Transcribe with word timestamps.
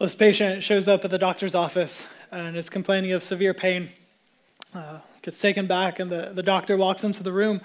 Well, 0.00 0.06
this 0.06 0.14
patient 0.14 0.62
shows 0.62 0.88
up 0.88 1.04
at 1.04 1.10
the 1.10 1.18
doctor's 1.18 1.54
office 1.54 2.06
and 2.30 2.56
is 2.56 2.70
complaining 2.70 3.12
of 3.12 3.22
severe 3.22 3.52
pain. 3.52 3.90
Uh, 4.74 5.00
gets 5.20 5.38
taken 5.38 5.66
back, 5.66 5.98
and 5.98 6.10
the, 6.10 6.30
the 6.32 6.42
doctor 6.42 6.78
walks 6.78 7.04
into 7.04 7.22
the 7.22 7.32
room. 7.32 7.60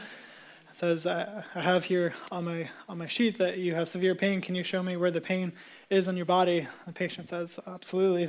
Says, 0.73 1.07
I 1.07 1.45
have 1.53 1.85
here 1.85 2.13
on 2.33 2.43
my, 2.43 2.69
on 2.89 2.97
my 2.97 3.07
sheet 3.07 3.37
that 3.37 3.59
you 3.59 3.73
have 3.75 3.87
severe 3.87 4.15
pain. 4.15 4.41
Can 4.41 4.53
you 4.53 4.63
show 4.63 4.83
me 4.83 4.97
where 4.97 5.11
the 5.11 5.21
pain 5.21 5.53
is 5.89 6.09
on 6.09 6.17
your 6.17 6.25
body? 6.25 6.67
The 6.85 6.91
patient 6.91 7.29
says, 7.29 7.57
Absolutely. 7.67 8.27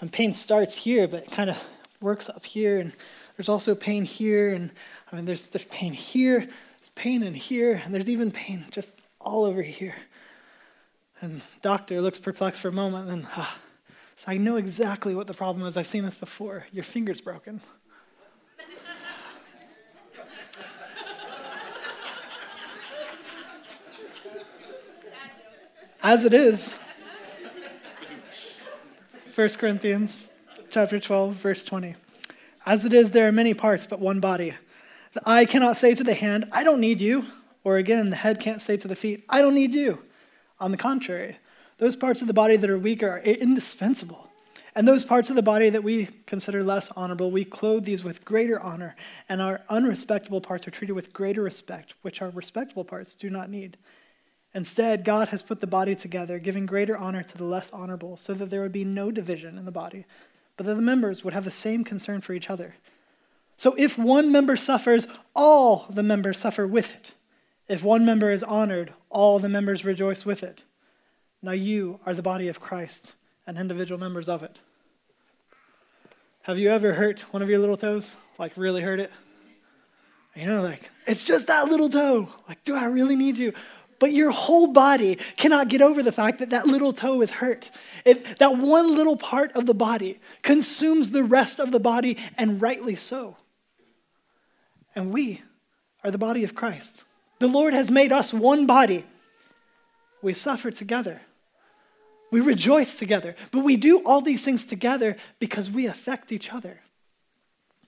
And 0.00 0.12
pain 0.12 0.34
starts 0.34 0.74
here, 0.74 1.08
but 1.08 1.22
it 1.22 1.30
kind 1.30 1.48
of 1.48 1.56
works 2.02 2.28
up 2.28 2.44
here. 2.44 2.78
And 2.78 2.92
there's 3.38 3.48
also 3.48 3.74
pain 3.74 4.04
here. 4.04 4.52
And 4.52 4.70
I 5.10 5.16
mean, 5.16 5.24
there's, 5.24 5.46
there's 5.46 5.64
pain 5.64 5.94
here, 5.94 6.40
there's 6.40 6.90
pain 6.94 7.22
in 7.22 7.32
here, 7.32 7.80
and 7.82 7.94
there's 7.94 8.10
even 8.10 8.30
pain 8.30 8.66
just 8.70 9.00
all 9.18 9.46
over 9.46 9.62
here. 9.62 9.94
And 11.20 11.40
doctor 11.62 12.00
looks 12.00 12.18
perplexed 12.18 12.60
for 12.60 12.68
a 12.68 12.72
moment, 12.72 13.08
and 13.08 13.22
then, 13.22 13.30
ah, 13.36 13.58
so 14.16 14.24
I 14.28 14.36
know 14.36 14.56
exactly 14.56 15.14
what 15.14 15.26
the 15.26 15.34
problem 15.34 15.66
is. 15.66 15.76
I've 15.76 15.86
seen 15.86 16.04
this 16.04 16.16
before. 16.16 16.66
Your 16.72 16.84
finger's 16.84 17.20
broken. 17.20 17.60
As 26.02 26.24
it 26.24 26.34
is, 26.34 26.78
1 29.34 29.48
Corinthians 29.50 30.26
chapter 30.70 30.98
12, 30.98 31.34
verse 31.34 31.64
20. 31.64 31.94
As 32.64 32.84
it 32.84 32.92
is, 32.94 33.10
there 33.10 33.28
are 33.28 33.32
many 33.32 33.52
parts, 33.54 33.86
but 33.86 34.00
one 34.00 34.18
body. 34.18 34.54
The 35.12 35.22
eye 35.28 35.44
cannot 35.44 35.76
say 35.76 35.94
to 35.94 36.02
the 36.04 36.14
hand, 36.14 36.48
I 36.52 36.64
don't 36.64 36.80
need 36.80 37.00
you. 37.00 37.26
Or 37.64 37.76
again, 37.76 38.10
the 38.10 38.16
head 38.16 38.40
can't 38.40 38.60
say 38.60 38.76
to 38.76 38.88
the 38.88 38.96
feet, 38.96 39.24
I 39.28 39.42
don't 39.42 39.54
need 39.54 39.74
you. 39.74 39.98
On 40.58 40.70
the 40.70 40.76
contrary, 40.76 41.38
those 41.78 41.96
parts 41.96 42.22
of 42.22 42.26
the 42.26 42.34
body 42.34 42.56
that 42.56 42.70
are 42.70 42.78
weaker 42.78 43.08
are 43.08 43.18
indispensable. 43.18 44.30
And 44.74 44.86
those 44.86 45.04
parts 45.04 45.30
of 45.30 45.36
the 45.36 45.42
body 45.42 45.70
that 45.70 45.82
we 45.82 46.06
consider 46.26 46.62
less 46.62 46.90
honorable, 46.90 47.30
we 47.30 47.46
clothe 47.46 47.84
these 47.84 48.04
with 48.04 48.26
greater 48.26 48.60
honor, 48.60 48.94
and 49.26 49.40
our 49.40 49.62
unrespectable 49.70 50.42
parts 50.42 50.68
are 50.68 50.70
treated 50.70 50.92
with 50.92 51.14
greater 51.14 51.40
respect, 51.40 51.94
which 52.02 52.20
our 52.20 52.28
respectable 52.28 52.84
parts 52.84 53.14
do 53.14 53.30
not 53.30 53.48
need. 53.48 53.78
Instead, 54.52 55.04
God 55.04 55.28
has 55.28 55.42
put 55.42 55.60
the 55.60 55.66
body 55.66 55.94
together, 55.94 56.38
giving 56.38 56.66
greater 56.66 56.96
honor 56.96 57.22
to 57.22 57.38
the 57.38 57.44
less 57.44 57.70
honorable, 57.70 58.18
so 58.18 58.34
that 58.34 58.50
there 58.50 58.60
would 58.60 58.72
be 58.72 58.84
no 58.84 59.10
division 59.10 59.56
in 59.56 59.64
the 59.64 59.70
body, 59.70 60.04
but 60.56 60.66
that 60.66 60.74
the 60.74 60.82
members 60.82 61.24
would 61.24 61.34
have 61.34 61.44
the 61.44 61.50
same 61.50 61.82
concern 61.82 62.20
for 62.20 62.34
each 62.34 62.50
other. 62.50 62.74
So 63.56 63.74
if 63.78 63.96
one 63.96 64.30
member 64.30 64.56
suffers, 64.56 65.06
all 65.34 65.86
the 65.88 66.02
members 66.02 66.38
suffer 66.38 66.66
with 66.66 66.94
it. 66.94 67.12
If 67.68 67.82
one 67.82 68.04
member 68.04 68.30
is 68.30 68.42
honored, 68.42 68.92
all 69.10 69.38
the 69.38 69.48
members 69.48 69.84
rejoice 69.84 70.24
with 70.24 70.42
it. 70.42 70.62
Now 71.42 71.52
you 71.52 72.00
are 72.06 72.14
the 72.14 72.22
body 72.22 72.48
of 72.48 72.60
Christ 72.60 73.12
and 73.46 73.58
individual 73.58 73.98
members 73.98 74.28
of 74.28 74.42
it. 74.42 74.58
Have 76.42 76.58
you 76.58 76.70
ever 76.70 76.92
hurt 76.92 77.20
one 77.32 77.42
of 77.42 77.50
your 77.50 77.58
little 77.58 77.76
toes? 77.76 78.12
Like, 78.38 78.56
really 78.56 78.82
hurt 78.82 79.00
it? 79.00 79.10
You 80.36 80.46
know, 80.46 80.62
like, 80.62 80.90
it's 81.06 81.24
just 81.24 81.48
that 81.48 81.68
little 81.68 81.88
toe. 81.88 82.28
Like, 82.46 82.62
do 82.62 82.76
I 82.76 82.84
really 82.86 83.16
need 83.16 83.36
you? 83.36 83.52
But 83.98 84.12
your 84.12 84.30
whole 84.30 84.68
body 84.68 85.16
cannot 85.36 85.68
get 85.68 85.80
over 85.80 86.02
the 86.02 86.12
fact 86.12 86.38
that 86.38 86.50
that 86.50 86.66
little 86.66 86.92
toe 86.92 87.22
is 87.22 87.30
hurt. 87.30 87.70
It, 88.04 88.38
that 88.38 88.58
one 88.58 88.94
little 88.94 89.16
part 89.16 89.52
of 89.52 89.66
the 89.66 89.74
body 89.74 90.20
consumes 90.42 91.10
the 91.10 91.24
rest 91.24 91.58
of 91.58 91.72
the 91.72 91.80
body, 91.80 92.18
and 92.36 92.60
rightly 92.60 92.94
so. 92.94 93.38
And 94.94 95.12
we 95.12 95.42
are 96.04 96.10
the 96.10 96.18
body 96.18 96.44
of 96.44 96.54
Christ. 96.54 97.04
The 97.38 97.46
Lord 97.46 97.74
has 97.74 97.90
made 97.90 98.12
us 98.12 98.32
one 98.32 98.66
body. 98.66 99.04
We 100.22 100.34
suffer 100.34 100.70
together. 100.70 101.20
We 102.30 102.40
rejoice 102.40 102.98
together. 102.98 103.36
But 103.50 103.60
we 103.60 103.76
do 103.76 103.98
all 104.04 104.20
these 104.20 104.44
things 104.44 104.64
together 104.64 105.16
because 105.38 105.70
we 105.70 105.86
affect 105.86 106.32
each 106.32 106.52
other. 106.52 106.80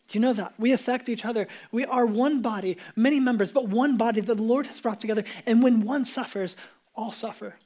Do 0.09 0.19
you 0.19 0.23
know 0.23 0.33
that? 0.33 0.55
We 0.59 0.73
affect 0.73 1.09
each 1.09 1.25
other. 1.25 1.47
We 1.71 1.85
are 1.85 2.07
one 2.07 2.41
body, 2.41 2.79
many 2.97 3.21
members, 3.21 3.51
but 3.51 3.69
one 3.69 3.97
body 3.97 4.23
that 4.23 4.35
the 4.35 4.43
Lord 4.43 4.67
has 4.67 4.81
brought 4.81 5.01
together. 5.01 5.25
And 5.45 5.63
when 5.63 5.83
one 5.83 6.05
suffers, 6.05 6.57
all 6.95 7.13
suffer. 7.13 7.57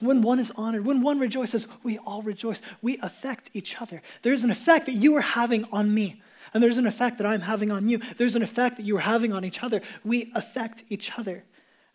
When 0.00 0.20
one 0.20 0.40
is 0.40 0.52
honored, 0.56 0.84
when 0.84 1.00
one 1.00 1.18
rejoices, 1.18 1.68
we 1.82 1.96
all 1.98 2.22
rejoice. 2.22 2.60
We 2.82 2.98
affect 2.98 3.50
each 3.54 3.80
other. 3.80 4.02
There's 4.22 4.42
an 4.42 4.50
effect 4.50 4.86
that 4.86 4.94
you 4.94 5.16
are 5.16 5.22
having 5.22 5.64
on 5.72 5.94
me, 5.94 6.20
and 6.56 6.62
there's 6.62 6.78
an 6.78 6.86
effect 6.86 7.18
that 7.18 7.26
I'm 7.26 7.42
having 7.42 7.70
on 7.70 7.86
you. 7.86 8.00
There's 8.16 8.34
an 8.34 8.42
effect 8.42 8.78
that 8.78 8.86
you 8.86 8.96
are 8.96 9.00
having 9.00 9.30
on 9.30 9.44
each 9.44 9.62
other. 9.62 9.82
We 10.06 10.32
affect 10.34 10.84
each 10.88 11.18
other. 11.18 11.44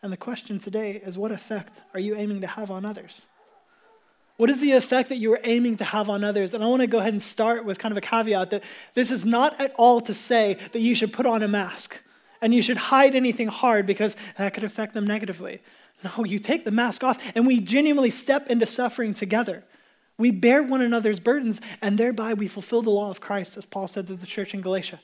And 0.03 0.13
the 0.13 0.17
question 0.17 0.59
today 0.59 1.01
is 1.03 1.17
what 1.17 1.31
effect 1.31 1.81
are 1.95 1.99
you 1.99 2.15
aiming 2.15 2.41
to 2.41 2.47
have 2.47 2.69
on 2.69 2.85
others? 2.85 3.25
What 4.37 4.51
is 4.51 4.59
the 4.59 4.73
effect 4.73 5.09
that 5.09 5.17
you 5.17 5.33
are 5.33 5.39
aiming 5.43 5.77
to 5.77 5.83
have 5.83 6.11
on 6.11 6.23
others? 6.23 6.53
And 6.53 6.63
I 6.63 6.67
want 6.67 6.81
to 6.81 6.87
go 6.87 6.99
ahead 6.99 7.11
and 7.11 7.23
start 7.23 7.65
with 7.65 7.79
kind 7.79 7.91
of 7.91 7.97
a 7.97 8.01
caveat 8.01 8.51
that 8.51 8.63
this 8.93 9.09
is 9.09 9.25
not 9.25 9.59
at 9.59 9.73
all 9.77 9.99
to 10.01 10.13
say 10.13 10.59
that 10.73 10.79
you 10.79 10.93
should 10.93 11.11
put 11.11 11.25
on 11.25 11.41
a 11.41 11.47
mask 11.47 11.99
and 12.39 12.53
you 12.53 12.61
should 12.61 12.77
hide 12.77 13.15
anything 13.15 13.47
hard 13.47 13.87
because 13.87 14.15
that 14.37 14.53
could 14.53 14.63
affect 14.63 14.93
them 14.93 15.07
negatively. 15.07 15.59
No, 16.03 16.23
you 16.23 16.37
take 16.37 16.65
the 16.65 16.71
mask 16.71 17.03
off 17.03 17.17
and 17.33 17.47
we 17.47 17.61
genuinely 17.61 18.11
step 18.11 18.47
into 18.47 18.67
suffering 18.67 19.15
together. 19.15 19.63
We 20.21 20.29
bear 20.29 20.61
one 20.61 20.81
another's 20.81 21.19
burdens 21.19 21.59
and 21.81 21.97
thereby 21.97 22.35
we 22.35 22.47
fulfill 22.47 22.83
the 22.83 22.91
law 22.91 23.09
of 23.09 23.19
Christ, 23.19 23.57
as 23.57 23.65
Paul 23.65 23.87
said 23.87 24.05
to 24.05 24.15
the 24.15 24.27
church 24.27 24.53
in 24.53 24.61
Galatia. 24.61 24.99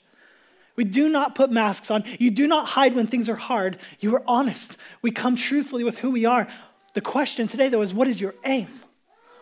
We 0.76 0.84
do 0.84 1.10
not 1.10 1.34
put 1.34 1.50
masks 1.50 1.90
on. 1.90 2.04
You 2.20 2.30
do 2.30 2.46
not 2.46 2.68
hide 2.68 2.96
when 2.96 3.08
things 3.08 3.28
are 3.28 3.36
hard. 3.36 3.80
You 4.00 4.16
are 4.16 4.24
honest. 4.28 4.78
We 5.02 5.10
come 5.10 5.36
truthfully 5.36 5.84
with 5.84 5.98
who 5.98 6.12
we 6.12 6.26
are. 6.26 6.48
The 6.94 7.02
question 7.02 7.48
today, 7.48 7.68
though, 7.68 7.82
is 7.82 7.96
what 7.96 8.08
is 8.08 8.22
your 8.22 8.36
aim? 8.46 8.68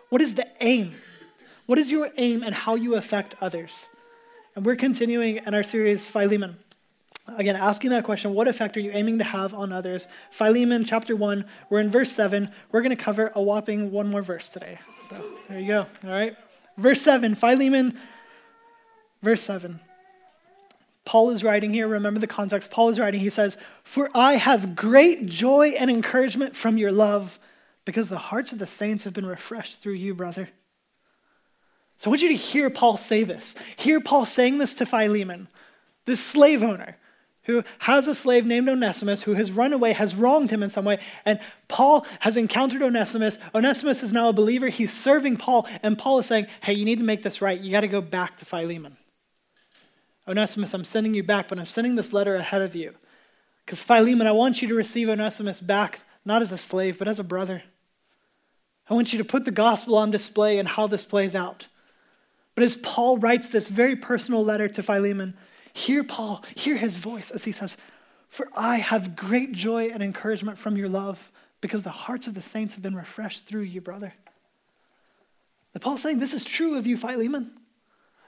What 0.09 0.21
is 0.21 0.35
the 0.35 0.47
aim? 0.61 0.93
What 1.65 1.77
is 1.77 1.91
your 1.91 2.09
aim 2.15 2.41
and 2.41 2.55
how 2.55 2.75
you 2.75 2.95
affect 2.95 3.35
others? 3.41 3.89
And 4.55 4.65
we're 4.65 4.77
continuing 4.77 5.41
in 5.45 5.53
our 5.53 5.63
series, 5.63 6.07
Philemon. 6.07 6.55
Again, 7.27 7.57
asking 7.57 7.89
that 7.89 8.05
question, 8.05 8.33
what 8.33 8.47
effect 8.47 8.77
are 8.77 8.81
you 8.81 8.91
aiming 8.93 9.17
to 9.17 9.25
have 9.25 9.53
on 9.53 9.73
others? 9.73 10.07
Philemon 10.31 10.85
chapter 10.85 11.17
1, 11.17 11.43
we're 11.69 11.81
in 11.81 11.91
verse 11.91 12.13
7. 12.13 12.49
We're 12.71 12.81
going 12.81 12.95
to 12.95 13.03
cover 13.03 13.33
a 13.35 13.41
whopping 13.41 13.91
one 13.91 14.07
more 14.07 14.21
verse 14.21 14.47
today. 14.47 14.79
So 15.09 15.23
there 15.47 15.59
you 15.59 15.67
go. 15.67 15.87
All 16.03 16.09
right. 16.09 16.35
Verse 16.77 17.01
7, 17.01 17.35
Philemon, 17.35 17.97
verse 19.21 19.41
7. 19.43 19.79
Paul 21.05 21.29
is 21.29 21.43
writing 21.43 21.71
here, 21.71 21.87
remember 21.87 22.19
the 22.19 22.27
context. 22.27 22.71
Paul 22.71 22.89
is 22.89 22.99
writing, 22.99 23.19
he 23.19 23.29
says, 23.29 23.57
For 23.83 24.09
I 24.15 24.33
have 24.33 24.75
great 24.75 25.27
joy 25.27 25.69
and 25.77 25.89
encouragement 25.89 26.55
from 26.55 26.77
your 26.77 26.91
love 26.91 27.39
because 27.85 28.09
the 28.09 28.17
hearts 28.17 28.51
of 28.51 28.59
the 28.59 28.67
saints 28.67 29.03
have 29.03 29.13
been 29.13 29.25
refreshed 29.25 29.81
through 29.81 29.93
you, 29.93 30.15
brother. 30.15 30.49
So 31.97 32.09
I 32.09 32.11
want 32.11 32.23
you 32.23 32.29
to 32.29 32.35
hear 32.35 32.69
Paul 32.69 32.97
say 32.97 33.23
this. 33.23 33.55
Hear 33.77 34.01
Paul 34.01 34.25
saying 34.25 34.57
this 34.57 34.73
to 34.75 34.85
Philemon, 34.85 35.47
this 36.05 36.19
slave 36.19 36.63
owner 36.63 36.97
who 37.45 37.63
has 37.79 38.07
a 38.07 38.15
slave 38.15 38.45
named 38.45 38.69
Onesimus 38.69 39.23
who 39.23 39.33
has 39.33 39.51
run 39.51 39.73
away, 39.73 39.93
has 39.93 40.15
wronged 40.15 40.51
him 40.51 40.63
in 40.63 40.69
some 40.69 40.85
way. 40.85 40.99
And 41.25 41.39
Paul 41.67 42.05
has 42.19 42.37
encountered 42.37 42.81
Onesimus. 42.81 43.37
Onesimus 43.53 44.03
is 44.03 44.11
now 44.11 44.29
a 44.29 44.33
believer. 44.33 44.69
He's 44.69 44.91
serving 44.91 45.37
Paul. 45.37 45.67
And 45.83 45.97
Paul 45.97 46.19
is 46.19 46.25
saying, 46.25 46.47
hey, 46.61 46.73
you 46.73 46.85
need 46.85 46.99
to 46.99 47.05
make 47.05 47.23
this 47.23 47.41
right. 47.41 47.59
You 47.59 47.71
got 47.71 47.81
to 47.81 47.87
go 47.87 48.01
back 48.01 48.37
to 48.37 48.45
Philemon. 48.45 48.97
Onesimus, 50.27 50.73
I'm 50.73 50.85
sending 50.85 51.13
you 51.13 51.23
back, 51.23 51.47
but 51.47 51.59
I'm 51.59 51.67
sending 51.67 51.95
this 51.95 52.13
letter 52.13 52.35
ahead 52.35 52.63
of 52.63 52.75
you. 52.75 52.95
Because 53.63 53.81
Philemon, 53.83 54.27
I 54.27 54.31
want 54.31 54.61
you 54.61 54.67
to 54.67 54.75
receive 54.75 55.09
Onesimus 55.09 55.61
back, 55.61 56.01
not 56.23 56.41
as 56.41 56.51
a 56.51 56.57
slave, 56.57 56.97
but 56.97 57.07
as 57.07 57.19
a 57.19 57.23
brother. 57.23 57.63
I 58.89 58.93
want 58.93 59.13
you 59.13 59.19
to 59.19 59.25
put 59.25 59.45
the 59.45 59.51
gospel 59.51 59.95
on 59.97 60.11
display 60.11 60.57
and 60.57 60.67
how 60.67 60.87
this 60.87 61.05
plays 61.05 61.35
out. 61.35 61.67
But 62.55 62.63
as 62.63 62.75
Paul 62.77 63.17
writes 63.17 63.49
this 63.49 63.67
very 63.67 63.95
personal 63.95 64.43
letter 64.43 64.67
to 64.67 64.81
Philemon, 64.83 65.35
hear 65.75 66.05
Paul, 66.05 66.41
hear 66.55 66.77
his 66.77 66.97
voice 66.97 67.29
as 67.29 67.43
he 67.43 67.51
says, 67.51 67.75
For 68.29 68.47
I 68.55 68.77
have 68.77 69.15
great 69.15 69.51
joy 69.51 69.89
and 69.89 70.01
encouragement 70.01 70.57
from 70.57 70.77
your 70.77 70.87
love 70.87 71.31
because 71.59 71.83
the 71.83 71.89
hearts 71.89 72.27
of 72.27 72.33
the 72.33 72.41
saints 72.41 72.73
have 72.75 72.81
been 72.81 72.95
refreshed 72.95 73.45
through 73.45 73.63
you, 73.63 73.81
brother. 73.81 74.13
And 75.73 75.83
Paul's 75.83 76.01
saying, 76.01 76.19
This 76.19 76.33
is 76.33 76.45
true 76.45 76.77
of 76.77 76.87
you, 76.87 76.95
Philemon. 76.95 77.51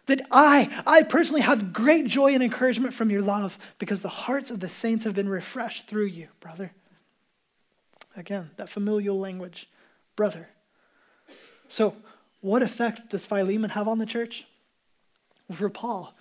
That 0.07 0.27
I, 0.29 0.83
I 0.85 1.03
personally 1.03 1.41
have 1.41 1.73
great 1.73 2.07
joy 2.07 2.33
and 2.33 2.43
encouragement 2.43 2.93
from 2.93 3.09
your 3.09 3.21
love 3.21 3.57
because 3.79 4.01
the 4.01 4.09
hearts 4.09 4.51
of 4.51 4.59
the 4.59 4.69
saints 4.69 5.05
have 5.05 5.15
been 5.15 5.29
refreshed 5.29 5.87
through 5.87 6.05
you, 6.05 6.27
brother. 6.41 6.71
Again, 8.15 8.49
that 8.57 8.69
familial 8.69 9.19
language 9.19 9.69
brother. 10.15 10.49
So, 11.69 11.95
what 12.41 12.61
effect 12.61 13.09
does 13.09 13.25
Philemon 13.25 13.71
have 13.71 13.87
on 13.87 13.99
the 13.99 14.05
church? 14.05 14.45
For 15.51 15.69
Paul, 15.69 16.13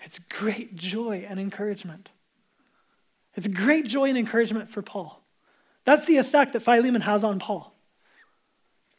it's 0.00 0.18
great 0.18 0.76
joy 0.76 1.26
and 1.28 1.40
encouragement. 1.40 2.10
It's 3.34 3.48
great 3.48 3.86
joy 3.86 4.08
and 4.08 4.18
encouragement 4.18 4.70
for 4.70 4.82
Paul. 4.82 5.22
That's 5.84 6.04
the 6.04 6.16
effect 6.16 6.52
that 6.52 6.60
Philemon 6.60 7.02
has 7.02 7.24
on 7.24 7.38
Paul. 7.38 7.74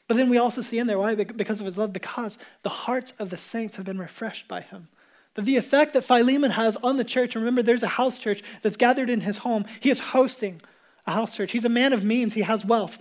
But 0.07 0.18
then 0.18 0.30
we 0.30 0.38
also 0.38 0.62
see 0.62 0.80
in 0.80 0.88
there 0.88 0.98
why? 0.98 1.16
Because 1.16 1.60
of 1.60 1.66
his 1.66 1.78
love, 1.78 1.94
because 1.94 2.38
the 2.63 2.69
hearts 2.69 3.13
of 3.19 3.30
the 3.30 3.38
saints 3.38 3.75
have 3.75 3.86
been 3.86 4.00
refreshed 4.00 4.48
by 4.48 4.62
him. 4.62 4.88
That 5.36 5.46
the 5.46 5.57
effect 5.57 5.94
that 5.94 6.04
Philemon 6.04 6.51
has 6.51 6.75
on 6.78 6.98
the 6.98 7.04
church, 7.04 7.36
remember, 7.36 7.62
there's 7.62 7.84
a 7.84 7.88
house 7.88 8.18
church 8.18 8.42
that's 8.62 8.75
gathered 8.75 9.10
in 9.10 9.22
his 9.22 9.40
home. 9.40 9.66
He 9.80 9.92
is 9.92 10.00
hosting 10.00 10.62
a 11.06 11.12
house 11.12 11.36
church. 11.36 11.52
He's 11.52 11.66
a 11.66 11.69
man 11.69 11.94
of 11.94 12.04
means, 12.04 12.34
he 12.34 12.42
has 12.42 12.66
wealth. 12.66 12.98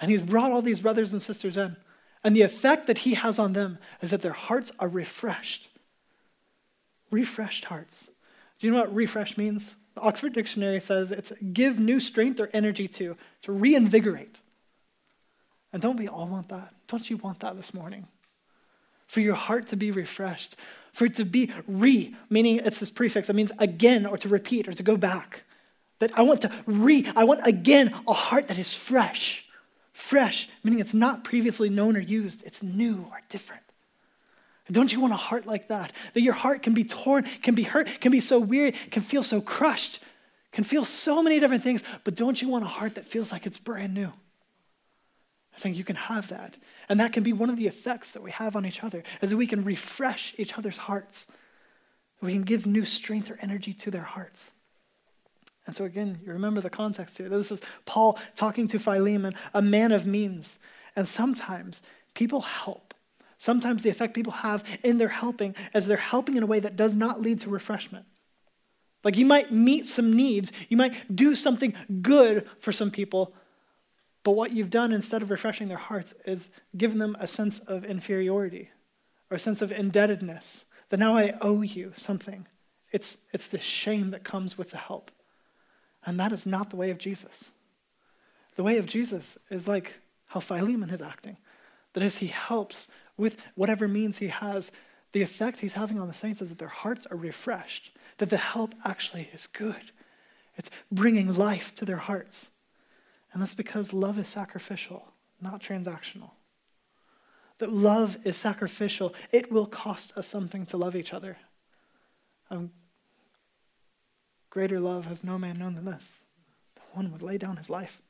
And 0.00 0.10
he's 0.10 0.22
brought 0.22 0.52
all 0.52 0.62
these 0.62 0.80
brothers 0.80 1.12
and 1.12 1.22
sisters 1.22 1.56
in. 1.56 1.76
And 2.22 2.36
the 2.36 2.42
effect 2.42 2.86
that 2.86 2.98
he 2.98 3.14
has 3.14 3.38
on 3.38 3.52
them 3.52 3.78
is 4.00 4.12
that 4.12 4.22
their 4.22 4.32
hearts 4.32 4.70
are 4.78 4.88
refreshed. 4.88 5.68
Refreshed 7.14 7.66
hearts. 7.66 8.08
Do 8.58 8.66
you 8.66 8.72
know 8.72 8.80
what 8.80 8.92
refresh 8.92 9.36
means? 9.36 9.76
The 9.94 10.00
Oxford 10.00 10.32
Dictionary 10.32 10.80
says 10.80 11.12
it's 11.12 11.30
give 11.52 11.78
new 11.78 12.00
strength 12.00 12.40
or 12.40 12.50
energy 12.52 12.88
to, 12.88 13.16
to 13.42 13.52
reinvigorate. 13.52 14.40
And 15.72 15.80
don't 15.80 15.96
we 15.96 16.08
all 16.08 16.26
want 16.26 16.48
that? 16.48 16.74
Don't 16.88 17.08
you 17.08 17.16
want 17.18 17.38
that 17.38 17.54
this 17.54 17.72
morning? 17.72 18.08
For 19.06 19.20
your 19.20 19.36
heart 19.36 19.68
to 19.68 19.76
be 19.76 19.92
refreshed, 19.92 20.56
for 20.92 21.04
it 21.04 21.14
to 21.14 21.24
be 21.24 21.52
re, 21.68 22.16
meaning 22.30 22.56
it's 22.64 22.80
this 22.80 22.90
prefix 22.90 23.28
that 23.28 23.34
means 23.34 23.52
again 23.60 24.06
or 24.06 24.18
to 24.18 24.28
repeat 24.28 24.66
or 24.66 24.72
to 24.72 24.82
go 24.82 24.96
back. 24.96 25.44
That 26.00 26.18
I 26.18 26.22
want 26.22 26.40
to 26.40 26.50
re, 26.66 27.06
I 27.14 27.22
want 27.22 27.46
again 27.46 27.94
a 28.08 28.12
heart 28.12 28.48
that 28.48 28.58
is 28.58 28.74
fresh. 28.74 29.44
Fresh, 29.92 30.48
meaning 30.64 30.80
it's 30.80 30.94
not 30.94 31.22
previously 31.22 31.68
known 31.68 31.96
or 31.96 32.00
used, 32.00 32.42
it's 32.44 32.60
new 32.60 33.06
or 33.12 33.20
different. 33.28 33.63
Don't 34.70 34.92
you 34.92 35.00
want 35.00 35.12
a 35.12 35.16
heart 35.16 35.46
like 35.46 35.68
that? 35.68 35.92
That 36.14 36.22
your 36.22 36.32
heart 36.32 36.62
can 36.62 36.72
be 36.72 36.84
torn, 36.84 37.24
can 37.42 37.54
be 37.54 37.64
hurt, 37.64 38.00
can 38.00 38.10
be 38.10 38.20
so 38.20 38.38
weary, 38.38 38.72
can 38.72 39.02
feel 39.02 39.22
so 39.22 39.40
crushed, 39.40 40.00
can 40.52 40.64
feel 40.64 40.84
so 40.84 41.22
many 41.22 41.38
different 41.38 41.62
things, 41.62 41.82
but 42.04 42.14
don't 42.14 42.40
you 42.40 42.48
want 42.48 42.64
a 42.64 42.68
heart 42.68 42.94
that 42.94 43.04
feels 43.04 43.30
like 43.30 43.44
it's 43.46 43.58
brand 43.58 43.92
new? 43.92 44.06
I'm 44.06 45.58
saying 45.58 45.74
you 45.74 45.84
can 45.84 45.96
have 45.96 46.28
that. 46.28 46.56
And 46.88 46.98
that 47.00 47.12
can 47.12 47.22
be 47.22 47.32
one 47.32 47.50
of 47.50 47.56
the 47.56 47.66
effects 47.66 48.10
that 48.12 48.22
we 48.22 48.30
have 48.32 48.56
on 48.56 48.66
each 48.66 48.82
other, 48.82 49.02
is 49.20 49.30
that 49.30 49.36
we 49.36 49.46
can 49.46 49.64
refresh 49.64 50.34
each 50.36 50.56
other's 50.58 50.78
hearts. 50.78 51.26
We 52.20 52.32
can 52.32 52.42
give 52.42 52.66
new 52.66 52.84
strength 52.84 53.30
or 53.30 53.38
energy 53.40 53.72
to 53.74 53.90
their 53.90 54.02
hearts. 54.02 54.50
And 55.66 55.74
so, 55.74 55.84
again, 55.84 56.20
you 56.24 56.32
remember 56.32 56.60
the 56.60 56.70
context 56.70 57.18
here. 57.18 57.28
This 57.28 57.50
is 57.50 57.62
Paul 57.86 58.18
talking 58.34 58.68
to 58.68 58.78
Philemon, 58.78 59.34
a 59.54 59.62
man 59.62 59.92
of 59.92 60.06
means. 60.06 60.58
And 60.96 61.06
sometimes 61.06 61.80
people 62.14 62.42
help 62.42 62.83
Sometimes 63.44 63.82
the 63.82 63.90
effect 63.90 64.14
people 64.14 64.32
have 64.32 64.64
in 64.82 64.96
their 64.96 65.08
helping 65.08 65.54
is 65.74 65.86
they're 65.86 65.98
helping 65.98 66.38
in 66.38 66.42
a 66.42 66.46
way 66.46 66.60
that 66.60 66.76
does 66.76 66.96
not 66.96 67.20
lead 67.20 67.40
to 67.40 67.50
refreshment. 67.50 68.06
Like 69.04 69.18
you 69.18 69.26
might 69.26 69.52
meet 69.52 69.84
some 69.84 70.14
needs, 70.14 70.50
you 70.70 70.78
might 70.78 71.14
do 71.14 71.34
something 71.34 71.74
good 72.00 72.48
for 72.58 72.72
some 72.72 72.90
people, 72.90 73.34
but 74.22 74.30
what 74.30 74.52
you've 74.52 74.70
done 74.70 74.94
instead 74.94 75.20
of 75.20 75.30
refreshing 75.30 75.68
their 75.68 75.76
hearts 75.76 76.14
is 76.24 76.48
given 76.74 76.98
them 76.98 77.18
a 77.20 77.28
sense 77.28 77.58
of 77.58 77.84
inferiority 77.84 78.70
or 79.30 79.34
a 79.34 79.38
sense 79.38 79.60
of 79.60 79.70
indebtedness 79.70 80.64
that 80.88 80.98
now 80.98 81.14
I 81.14 81.34
owe 81.42 81.60
you 81.60 81.92
something. 81.94 82.46
It's, 82.92 83.18
it's 83.34 83.48
the 83.48 83.60
shame 83.60 84.08
that 84.12 84.24
comes 84.24 84.56
with 84.56 84.70
the 84.70 84.78
help. 84.78 85.10
And 86.06 86.18
that 86.18 86.32
is 86.32 86.46
not 86.46 86.70
the 86.70 86.76
way 86.76 86.88
of 86.88 86.96
Jesus. 86.96 87.50
The 88.56 88.62
way 88.62 88.78
of 88.78 88.86
Jesus 88.86 89.36
is 89.50 89.68
like 89.68 89.96
how 90.28 90.40
Philemon 90.40 90.88
is 90.88 91.02
acting. 91.02 91.36
That 91.92 92.02
as 92.02 92.16
he 92.16 92.28
helps 92.28 92.88
with 93.16 93.36
whatever 93.54 93.86
means 93.88 94.18
he 94.18 94.28
has, 94.28 94.70
the 95.12 95.22
effect 95.22 95.60
he's 95.60 95.74
having 95.74 96.00
on 96.00 96.08
the 96.08 96.14
saints 96.14 96.42
is 96.42 96.48
that 96.48 96.58
their 96.58 96.68
hearts 96.68 97.06
are 97.10 97.16
refreshed, 97.16 97.92
that 98.18 98.30
the 98.30 98.36
help 98.36 98.74
actually 98.84 99.30
is 99.32 99.46
good. 99.46 99.92
It's 100.56 100.70
bringing 100.90 101.34
life 101.34 101.74
to 101.76 101.84
their 101.84 101.96
hearts. 101.98 102.48
And 103.32 103.42
that's 103.42 103.54
because 103.54 103.92
love 103.92 104.18
is 104.18 104.28
sacrificial, 104.28 105.12
not 105.40 105.62
transactional. 105.62 106.30
That 107.58 107.72
love 107.72 108.18
is 108.24 108.36
sacrificial. 108.36 109.14
It 109.30 109.50
will 109.50 109.66
cost 109.66 110.16
us 110.16 110.26
something 110.26 110.66
to 110.66 110.76
love 110.76 110.96
each 110.96 111.12
other. 111.12 111.38
Um, 112.50 112.70
greater 114.50 114.80
love 114.80 115.06
has 115.06 115.24
no 115.24 115.38
man 115.38 115.58
known 115.58 115.74
than 115.74 115.84
this. 115.84 116.18
The 116.74 116.82
one 116.92 117.12
would 117.12 117.22
lay 117.22 117.38
down 117.38 117.56
his 117.56 117.70
life. 117.70 118.00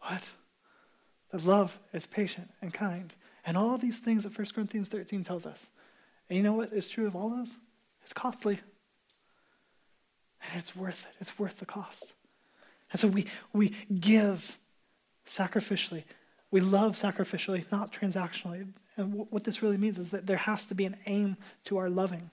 What? 0.00 0.22
That 1.32 1.44
love 1.44 1.78
is 1.92 2.06
patient 2.06 2.50
and 2.60 2.72
kind. 2.72 3.14
And 3.46 3.56
all 3.56 3.78
these 3.78 3.98
things 3.98 4.24
that 4.24 4.36
1 4.36 4.48
Corinthians 4.54 4.88
13 4.88 5.22
tells 5.24 5.46
us. 5.46 5.70
And 6.28 6.36
you 6.36 6.42
know 6.42 6.52
what 6.52 6.72
is 6.72 6.88
true 6.88 7.06
of 7.06 7.14
all 7.14 7.30
those? 7.30 7.54
It's 8.02 8.12
costly. 8.12 8.58
And 10.42 10.58
it's 10.58 10.74
worth 10.74 11.06
it. 11.08 11.16
It's 11.20 11.38
worth 11.38 11.58
the 11.58 11.66
cost. 11.66 12.12
And 12.92 13.00
so 13.00 13.08
we, 13.08 13.26
we 13.52 13.72
give 13.98 14.58
sacrificially. 15.26 16.02
We 16.50 16.60
love 16.60 16.92
sacrificially, 16.96 17.64
not 17.70 17.92
transactionally. 17.92 18.66
And 18.96 19.10
w- 19.10 19.26
what 19.30 19.44
this 19.44 19.62
really 19.62 19.76
means 19.76 19.98
is 19.98 20.10
that 20.10 20.26
there 20.26 20.36
has 20.36 20.66
to 20.66 20.74
be 20.74 20.84
an 20.84 20.96
aim 21.06 21.36
to 21.64 21.78
our 21.78 21.88
loving. 21.88 22.30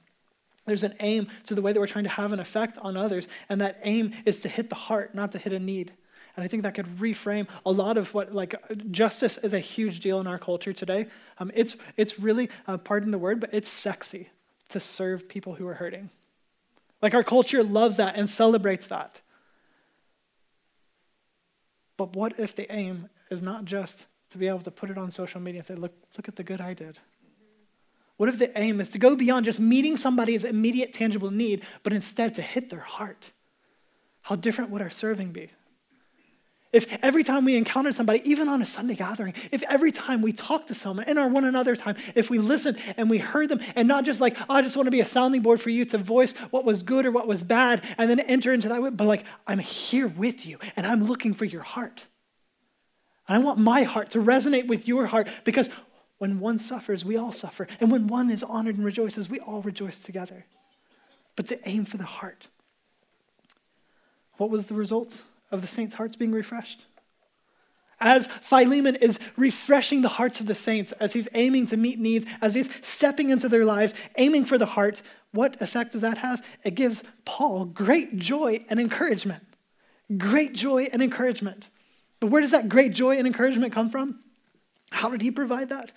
There's 0.66 0.84
an 0.84 0.96
aim 1.00 1.28
to 1.46 1.56
the 1.56 1.62
way 1.62 1.74
that 1.74 1.80
we're 1.80 1.88
trying 1.88 2.06
to 2.06 2.10
have 2.10 2.32
an 2.32 2.40
effect 2.40 2.78
on 2.80 2.96
others, 2.96 3.28
and 3.50 3.60
that 3.62 3.80
aim 3.84 4.14
is 4.26 4.40
to 4.42 4.50
hit 4.50 4.70
the 4.70 4.76
heart, 4.76 5.14
not 5.14 5.32
to 5.34 5.38
hit 5.38 5.52
a 5.52 5.60
need. 5.60 5.92
And 6.36 6.44
I 6.44 6.48
think 6.48 6.64
that 6.64 6.74
could 6.74 6.88
reframe 6.98 7.48
a 7.66 7.72
lot 7.72 7.98
of 7.98 8.14
what, 8.14 8.34
like, 8.34 8.56
justice 8.92 9.38
is 9.38 9.54
a 9.54 9.60
huge 9.60 10.00
deal 10.00 10.20
in 10.20 10.26
our 10.26 10.40
culture 10.40 10.74
today. 10.74 11.08
Um, 11.38 11.52
it's, 11.54 11.76
it's 11.96 12.20
really, 12.20 12.50
uh, 12.68 12.78
pardon 12.78 13.12
the 13.12 13.20
word, 13.20 13.40
but 13.40 13.54
it's 13.54 13.70
sexy 13.70 14.30
to 14.70 14.80
serve 14.80 15.30
people 15.30 15.54
who 15.54 15.68
are 15.68 15.76
hurting. 15.76 16.10
Like, 17.02 17.14
our 17.14 17.24
culture 17.24 17.64
loves 17.64 17.98
that 17.98 18.16
and 18.16 18.30
celebrates 18.30 18.88
that. 18.88 19.22
But 21.98 22.16
what 22.16 22.40
if 22.40 22.56
the 22.56 22.72
aim 22.72 23.10
is 23.30 23.42
not 23.42 23.66
just 23.66 24.08
to 24.32 24.40
be 24.40 24.48
able 24.48 24.62
to 24.62 24.72
put 24.72 24.90
it 24.90 24.98
on 24.98 25.12
social 25.12 25.40
media 25.40 25.60
and 25.60 25.66
say, 25.66 25.76
look, 25.76 25.94
look 26.18 26.28
at 26.28 26.36
the 26.36 26.44
good 26.44 26.62
I 26.62 26.74
did? 26.74 26.98
What 28.18 28.30
if 28.30 28.40
the 28.40 28.58
aim 28.58 28.82
is 28.82 28.90
to 28.92 28.98
go 28.98 29.16
beyond 29.16 29.46
just 29.46 29.60
meeting 29.60 29.98
somebody's 29.98 30.44
immediate 30.44 30.94
tangible 30.94 31.30
need, 31.30 31.64
but 31.84 31.94
instead 31.94 32.34
to 32.36 32.42
hit 32.42 32.70
their 32.70 32.80
heart? 32.80 33.32
How 34.22 34.36
different 34.36 34.72
would 34.72 34.82
our 34.82 34.90
serving 34.90 35.32
be? 35.32 35.52
If 36.74 36.88
every 37.04 37.24
time 37.24 37.46
we 37.46 37.56
encounter 37.56 37.92
somebody, 37.92 38.28
even 38.28 38.50
on 38.50 38.60
a 38.62 38.66
Sunday 38.66 38.96
gathering, 38.96 39.36
if 39.52 39.62
every 39.70 39.92
time 39.92 40.24
we 40.24 40.34
talk 40.34 40.66
to 40.68 40.74
someone 40.74 41.08
in 41.08 41.20
our 41.20 41.28
one 41.28 41.46
another 41.46 41.76
time, 41.76 41.96
if 42.16 42.32
we 42.32 42.40
listen 42.40 42.78
and 42.98 43.12
we 43.12 43.20
heard 43.20 43.50
them, 43.50 43.62
and 43.76 43.88
not 43.88 44.06
just 44.06 44.20
like, 44.20 44.36
oh, 44.50 44.56
I 44.56 44.64
just 44.64 44.76
want 44.76 44.88
to 44.88 44.92
be 44.92 45.00
a 45.00 45.06
sounding 45.06 45.44
board 45.44 45.62
for 45.62 45.70
you 45.70 45.86
to 45.86 46.00
voice 46.00 46.34
what 46.50 46.66
was 46.66 46.82
good 46.82 47.06
or 47.06 47.12
what 47.12 47.28
was 47.28 47.44
bad, 47.44 47.84
and 48.00 48.10
then 48.10 48.20
enter 48.22 48.52
into 48.52 48.70
that, 48.70 48.98
but 48.98 49.06
like, 49.06 49.24
I'm 49.46 49.60
here 49.60 50.08
with 50.08 50.48
you 50.48 50.58
and 50.76 50.88
I'm 50.88 51.04
looking 51.04 51.36
for 51.36 51.46
your 51.46 51.62
heart. 51.62 52.04
And 53.28 53.38
I 53.38 53.40
want 53.40 53.60
my 53.60 53.84
heart 53.84 54.10
to 54.12 54.20
resonate 54.20 54.68
with 54.68 54.88
your 54.88 55.06
heart 55.06 55.28
because 55.44 55.70
when 56.18 56.40
one 56.40 56.58
suffers, 56.58 57.06
we 57.06 57.18
all 57.18 57.32
suffer. 57.32 57.68
And 57.80 57.92
when 57.92 58.08
one 58.08 58.32
is 58.32 58.42
honored 58.42 58.78
and 58.78 58.86
rejoices, 58.86 59.30
we 59.30 59.40
all 59.40 59.62
rejoice 59.62 60.00
together. 60.00 60.46
But 61.36 61.48
to 61.48 61.70
aim 61.70 61.86
for 61.86 61.98
the 61.98 62.04
heart. 62.04 62.48
What 64.38 64.50
was 64.50 64.66
the 64.66 64.74
result? 64.74 65.22
Of 65.54 65.62
the 65.62 65.68
saints' 65.68 65.96
hearts 65.96 66.16
being 66.16 66.32
refreshed. 66.32 66.86
As 68.00 68.28
Philemon 68.28 68.96
is 68.96 69.20
refreshing 69.38 70.02
the 70.02 70.10
hearts 70.10 70.42
of 70.42 70.48
the 70.48 70.56
saints, 70.56 70.92
as 70.94 71.14
he's 71.14 71.30
aiming 71.34 71.68
to 71.68 71.78
meet 71.78 72.00
needs, 72.00 72.26
as 72.42 72.54
he's 72.54 72.70
stepping 72.86 73.30
into 73.30 73.48
their 73.48 73.64
lives, 73.64 73.94
aiming 74.18 74.44
for 74.44 74.58
the 74.58 74.66
heart, 74.66 75.02
what 75.32 75.62
effect 75.62 75.94
does 75.94 76.02
that 76.02 76.18
have? 76.18 76.46
It 76.64 76.76
gives 76.76 77.04
Paul 77.24 77.66
great 77.66 78.18
joy 78.18 78.66
and 78.70 78.80
encouragement. 78.80 79.44
Great 80.18 80.54
joy 80.54 80.90
and 80.92 81.02
encouragement. 81.02 81.70
But 82.20 82.28
where 82.28 82.42
does 82.42 82.52
that 82.52 82.68
great 82.68 82.94
joy 82.94 83.18
and 83.18 83.28
encouragement 83.28 83.74
come 83.74 83.90
from? 83.90 84.20
How 84.90 85.10
did 85.10 85.22
he 85.22 85.32
provide 85.32 85.70
that? 85.70 85.92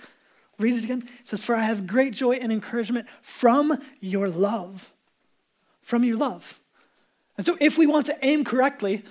Read 0.59 0.77
it 0.77 0.85
again. 0.85 1.09
It 1.21 1.29
says, 1.29 1.43
For 1.43 1.55
I 1.55 1.63
have 1.63 1.87
great 1.87 2.13
joy 2.13 2.35
and 2.35 2.53
encouragement 2.53 3.09
from 3.21 3.83
your 4.01 4.29
love. 4.29 4.93
From 5.83 6.05
your 6.05 6.17
love. 6.17 6.61
And 7.37 7.45
so, 7.45 7.57
if 7.61 7.77
we 7.77 7.87
want 7.87 8.07
to 8.07 8.17
aim 8.23 8.45
correctly, 8.45 9.05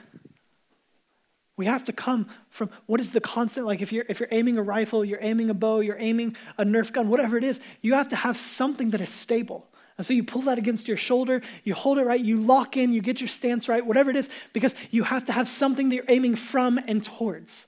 we 1.58 1.66
have 1.66 1.86
to 1.86 1.94
come 1.94 2.28
from 2.50 2.70
what 2.86 3.00
is 3.00 3.12
the 3.12 3.22
constant 3.22 3.66
like 3.66 3.82
if 3.82 3.92
you're 3.92 4.06
if 4.10 4.20
you're 4.20 4.30
aiming 4.32 4.58
a 4.58 4.64
rifle, 4.64 5.06
you're 5.06 5.20
aiming 5.22 5.50
a 5.50 5.54
bow, 5.54 5.80
you're 5.80 6.00
aiming 6.00 6.36
a 6.58 6.66
Nerf 6.66 6.92
gun, 6.92 7.10
whatever 7.10 7.38
it 7.38 7.44
is, 7.44 7.60
you 7.82 7.94
have 7.94 8.10
to 8.10 8.16
have 8.16 8.38
something 8.38 8.90
that 8.92 9.02
is 9.02 9.10
stable. 9.10 9.68
And 9.98 10.06
so 10.06 10.14
you 10.14 10.24
pull 10.24 10.42
that 10.44 10.58
against 10.58 10.90
your 10.90 10.98
shoulder, 10.98 11.42
you 11.64 11.74
hold 11.74 12.00
it 12.00 12.06
right, 12.06 12.20
you 12.20 12.42
lock 12.42 12.76
in, 12.76 12.92
you 12.92 13.02
get 13.02 13.22
your 13.22 13.30
stance 13.30 13.70
right, 13.70 13.86
whatever 13.86 14.10
it 14.10 14.18
is, 14.18 14.30
because 14.52 14.76
you 14.92 15.04
have 15.04 15.26
to 15.26 15.32
have 15.32 15.48
something 15.48 15.88
that 15.88 15.96
you're 15.96 16.06
aiming 16.10 16.36
from 16.36 16.78
and 16.78 17.02
towards. 17.02 17.68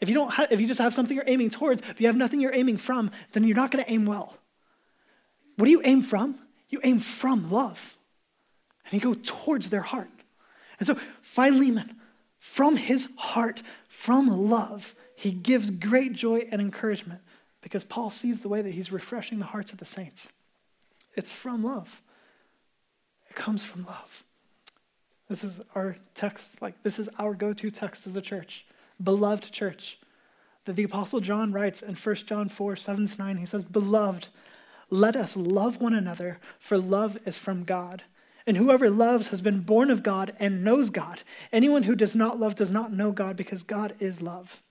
If 0.00 0.08
you 0.08 0.14
don't 0.14 0.32
if 0.52 0.60
you 0.60 0.68
just 0.68 0.80
have 0.80 0.94
something 0.94 1.16
you're 1.16 1.24
aiming 1.26 1.50
towards, 1.50 1.82
if 1.82 2.00
you 2.00 2.06
have 2.06 2.16
nothing 2.16 2.40
you're 2.40 2.54
aiming 2.54 2.76
from, 2.76 3.10
then 3.32 3.44
you're 3.44 3.56
not 3.56 3.70
going 3.70 3.84
to 3.84 3.90
aim 3.90 4.06
well. 4.06 4.36
What 5.56 5.64
do 5.64 5.70
you 5.70 5.80
aim 5.84 6.02
from? 6.02 6.38
You 6.68 6.80
aim 6.84 7.00
from 7.00 7.50
love. 7.50 7.96
And 8.84 8.92
you 8.92 9.00
go 9.00 9.18
towards 9.20 9.70
their 9.70 9.80
heart. 9.80 10.10
And 10.78 10.86
so 10.86 10.96
Philemon, 11.22 11.96
from 12.46 12.76
his 12.76 13.08
heart, 13.16 13.62
from 13.86 14.28
love, 14.28 14.94
he 15.14 15.30
gives 15.30 15.68
great 15.70 16.14
joy 16.14 16.46
and 16.50 16.58
encouragement 16.60 17.20
because 17.60 17.84
Paul 17.84 18.08
sees 18.08 18.40
the 18.40 18.48
way 18.48 18.62
that 18.62 18.72
he's 18.72 18.90
refreshing 18.90 19.40
the 19.40 19.44
hearts 19.44 19.72
of 19.72 19.78
the 19.78 19.84
saints. 19.84 20.28
It's 21.14 21.30
from 21.30 21.62
love, 21.62 22.00
it 23.28 23.36
comes 23.36 23.62
from 23.62 23.84
love. 23.84 24.24
This 25.28 25.44
is 25.44 25.60
our 25.74 25.96
text, 26.14 26.62
like, 26.62 26.82
this 26.82 26.98
is 26.98 27.10
our 27.18 27.34
go 27.34 27.52
to 27.52 27.70
text 27.70 28.06
as 28.06 28.16
a 28.16 28.22
church, 28.22 28.64
beloved 29.02 29.52
church. 29.52 29.98
That 30.64 30.76
the 30.76 30.84
Apostle 30.84 31.20
John 31.20 31.52
writes 31.52 31.82
in 31.82 31.94
1 31.94 32.14
John 32.14 32.48
4 32.48 32.76
7 32.76 33.06
to 33.06 33.18
9, 33.18 33.36
he 33.36 33.46
says, 33.46 33.64
Beloved, 33.66 34.28
let 34.88 35.14
us 35.14 35.36
love 35.36 35.80
one 35.80 35.94
another, 35.94 36.38
for 36.58 36.78
love 36.78 37.18
is 37.26 37.36
from 37.36 37.64
God. 37.64 38.04
And 38.46 38.56
whoever 38.56 38.88
loves 38.88 39.28
has 39.28 39.40
been 39.40 39.60
born 39.60 39.90
of 39.90 40.02
God 40.02 40.32
and 40.38 40.62
knows 40.62 40.90
God. 40.90 41.22
Anyone 41.52 41.82
who 41.82 41.96
does 41.96 42.14
not 42.14 42.38
love 42.38 42.54
does 42.54 42.70
not 42.70 42.92
know 42.92 43.10
God 43.10 43.36
because 43.36 43.64
God 43.64 43.94
is 43.98 44.22
love. 44.22 44.62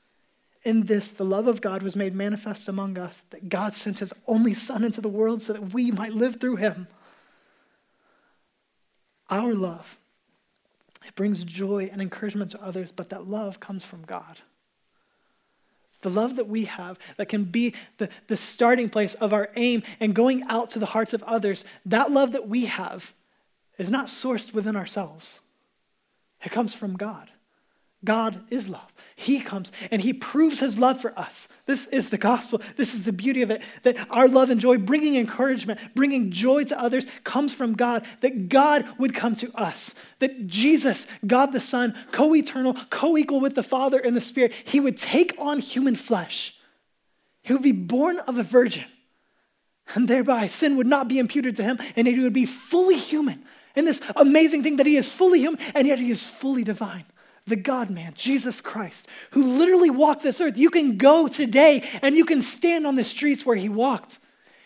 in 0.66 0.88
this, 0.88 1.10
the 1.10 1.24
love 1.24 1.48
of 1.48 1.62
God 1.62 1.84
was 1.84 1.96
made 1.96 2.16
manifest 2.16 2.68
among 2.68 2.98
us, 2.98 3.24
that 3.30 3.48
God 3.48 3.76
sent 3.76 4.00
his 4.00 4.12
only 4.28 4.56
Son 4.56 4.84
into 4.84 5.00
the 5.00 5.08
world 5.08 5.42
so 5.44 5.54
that 5.54 5.74
we 5.74 5.92
might 5.92 6.14
live 6.14 6.42
through 6.42 6.56
him. 6.56 6.88
Our 9.30 9.54
love, 9.54 9.98
it 11.06 11.14
brings 11.16 11.44
joy 11.44 11.90
and 11.92 12.02
encouragement 12.02 12.52
to 12.52 12.64
others, 12.64 12.92
but 12.92 13.12
that 13.12 13.28
love 13.28 13.60
comes 13.60 13.86
from 13.86 14.02
God. 14.04 14.40
The 16.02 16.10
love 16.10 16.36
that 16.36 16.48
we 16.48 16.66
have 16.66 17.00
that 17.18 17.30
can 17.30 17.46
be 17.46 17.74
the, 17.98 18.10
the 18.28 18.38
starting 18.38 18.90
place 18.90 19.14
of 19.16 19.34
our 19.34 19.50
aim 19.56 19.84
and 20.00 20.16
going 20.16 20.44
out 20.50 20.72
to 20.72 20.80
the 20.80 20.86
hearts 20.88 21.14
of 21.14 21.24
others, 21.24 21.64
that 21.86 22.12
love 22.12 22.32
that 22.32 22.48
we 22.48 22.66
have 22.66 23.14
is 23.78 23.92
not 23.92 24.08
sourced 24.08 24.54
within 24.54 24.76
ourselves. 24.76 25.40
It 26.44 26.52
comes 26.52 26.74
from 26.74 26.96
God. 26.96 27.30
God 28.06 28.44
is 28.52 28.70
love. 28.70 28.94
He 29.16 29.40
comes 29.40 29.72
and 29.90 30.02
He 30.02 30.14
proves 30.14 30.60
His 30.60 30.78
love 30.78 31.02
for 31.02 31.18
us. 31.18 31.48
This 31.66 31.88
is 31.88 32.10
the 32.10 32.18
gospel. 32.18 32.62
This 32.78 32.94
is 32.94 33.04
the 33.04 33.12
beauty 33.12 33.42
of 33.42 33.50
it 33.50 33.64
that 33.82 33.98
our 34.12 34.28
love 34.28 34.52
and 34.52 34.62
joy, 34.62 34.78
bringing 34.78 35.16
encouragement, 35.16 35.80
bringing 35.96 36.32
joy 36.32 36.66
to 36.66 36.80
others, 36.80 37.08
comes 37.24 37.54
from 37.54 37.74
God. 37.74 38.06
That 38.22 38.48
God 38.48 38.88
would 39.00 39.16
come 39.16 39.34
to 39.36 39.52
us. 39.56 39.96
That 40.20 40.46
Jesus, 40.46 41.08
God 41.26 41.52
the 41.52 41.60
Son, 41.60 41.96
co 42.12 42.36
eternal, 42.36 42.76
co 42.92 43.18
equal 43.18 43.40
with 43.40 43.56
the 43.56 43.64
Father 43.64 44.00
and 44.00 44.16
the 44.16 44.22
Spirit, 44.22 44.54
He 44.64 44.80
would 44.80 44.98
take 44.98 45.36
on 45.40 45.60
human 45.60 45.96
flesh. 45.96 46.56
He 47.42 47.54
would 47.54 47.64
be 47.64 47.72
born 47.72 48.20
of 48.20 48.38
a 48.38 48.44
virgin. 48.44 48.86
And 49.94 50.08
thereby 50.08 50.48
sin 50.48 50.78
would 50.78 50.88
not 50.88 51.08
be 51.08 51.20
imputed 51.20 51.56
to 51.58 51.64
Him, 51.64 51.80
and 51.96 52.08
He 52.08 52.20
would 52.20 52.34
be 52.34 52.46
fully 52.46 52.98
human. 52.98 53.46
And 53.76 53.88
this 53.88 54.02
amazing 54.16 54.64
thing 54.64 54.78
that 54.78 54.86
He 54.86 54.98
is 54.98 55.10
fully 55.10 55.40
human, 55.40 55.60
and 55.74 55.88
yet 55.88 56.00
He 56.00 56.12
is 56.12 56.26
fully 56.26 56.64
divine 56.64 57.06
the 57.48 57.56
God 57.56 57.90
man, 57.90 58.14
Jesus 58.16 58.60
Christ, 58.60 59.08
who 59.32 59.46
literally 59.58 59.90
walked 59.90 60.24
this 60.24 60.42
earth. 60.42 60.58
You 60.58 60.70
can 60.70 60.98
go 60.98 61.28
today 61.28 61.84
and 62.02 62.16
you 62.16 62.26
can 62.26 62.42
stand 62.42 62.88
on 62.88 62.96
the 62.96 63.04
streets 63.04 63.46
where 63.46 63.56
he 63.56 63.70
walked. 63.70 64.20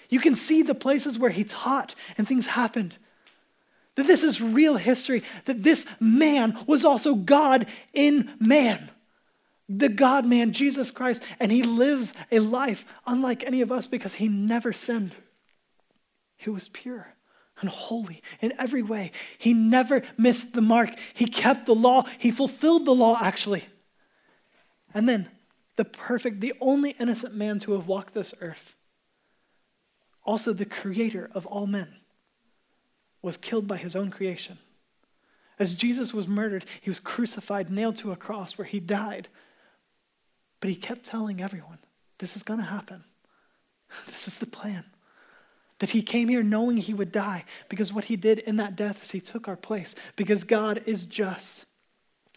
You 0.10 0.20
can 0.20 0.36
see 0.36 0.62
the 0.62 0.76
places 0.76 1.20
where 1.20 1.30
he 1.30 1.44
taught 1.44 1.94
and 2.18 2.28
things 2.28 2.48
happened. 2.48 2.98
That 3.96 4.08
this 4.08 4.24
is 4.24 4.42
real 4.42 4.78
history, 4.78 5.24
that 5.46 5.62
this 5.62 5.86
man 6.00 6.58
was 6.68 6.86
also 6.86 7.16
God 7.16 7.68
in 7.94 8.32
man. 8.40 8.90
The 9.68 9.90
God 9.90 10.26
man, 10.26 10.54
Jesus 10.54 10.90
Christ, 10.90 11.22
and 11.40 11.52
he 11.52 11.64
lives 11.64 12.14
a 12.32 12.40
life 12.40 12.86
unlike 13.06 13.44
any 13.44 13.62
of 13.62 13.72
us 13.72 13.88
because 13.88 14.16
he 14.16 14.30
never 14.30 14.72
sinned. 14.72 15.14
He 16.38 16.50
was 16.50 16.70
pure 16.70 17.14
and 17.62 17.70
holy 17.70 18.22
in 18.42 18.54
every 18.58 18.82
way. 18.82 19.12
He 19.38 19.54
never 19.54 20.04
missed 20.18 20.54
the 20.54 20.62
mark. 20.62 20.92
He 21.14 21.26
kept 21.26 21.66
the 21.66 21.76
law. 21.76 22.06
He 22.18 22.32
fulfilled 22.32 22.86
the 22.86 22.96
law, 22.96 23.18
actually. 23.20 23.66
And 24.94 25.08
then 25.08 25.30
the 25.76 25.86
perfect, 25.86 26.42
the 26.42 26.54
only 26.62 26.92
innocent 27.00 27.36
man 27.36 27.60
to 27.60 27.74
have 27.74 27.88
walked 27.88 28.14
this 28.14 28.34
earth, 28.42 28.76
also 30.24 30.54
the 30.54 30.66
creator 30.66 31.30
of 31.34 31.46
all 31.46 31.68
men, 31.68 31.96
was 33.22 33.38
killed 33.38 33.68
by 33.68 33.78
his 33.78 33.96
own 33.96 34.12
creation. 34.12 34.58
As 35.58 35.76
Jesus 35.76 36.14
was 36.14 36.28
murdered, 36.28 36.66
he 36.80 36.90
was 36.90 37.02
crucified, 37.02 37.70
nailed 37.70 37.98
to 37.98 38.12
a 38.12 38.16
cross 38.16 38.58
where 38.58 38.66
he 38.66 38.80
died. 38.80 39.28
But 40.62 40.70
he 40.70 40.76
kept 40.76 41.06
telling 41.06 41.42
everyone, 41.42 41.80
this 42.18 42.36
is 42.36 42.44
going 42.44 42.60
to 42.60 42.66
happen. 42.66 43.04
This 44.06 44.28
is 44.28 44.38
the 44.38 44.46
plan. 44.46 44.86
That 45.80 45.92
he 45.92 46.02
came 46.02 46.28
here 46.28 46.44
knowing 46.44 46.78
he 46.78 46.94
would 46.94 47.12
die 47.12 47.46
because 47.70 47.92
what 47.94 48.06
he 48.06 48.16
did 48.16 48.40
in 48.40 48.58
that 48.58 48.76
death 48.76 49.04
is 49.04 49.12
he 49.12 49.22
took 49.22 49.48
our 49.48 49.56
place 49.56 49.96
because 50.16 50.44
God 50.44 50.84
is 50.86 51.06
just. 51.06 51.66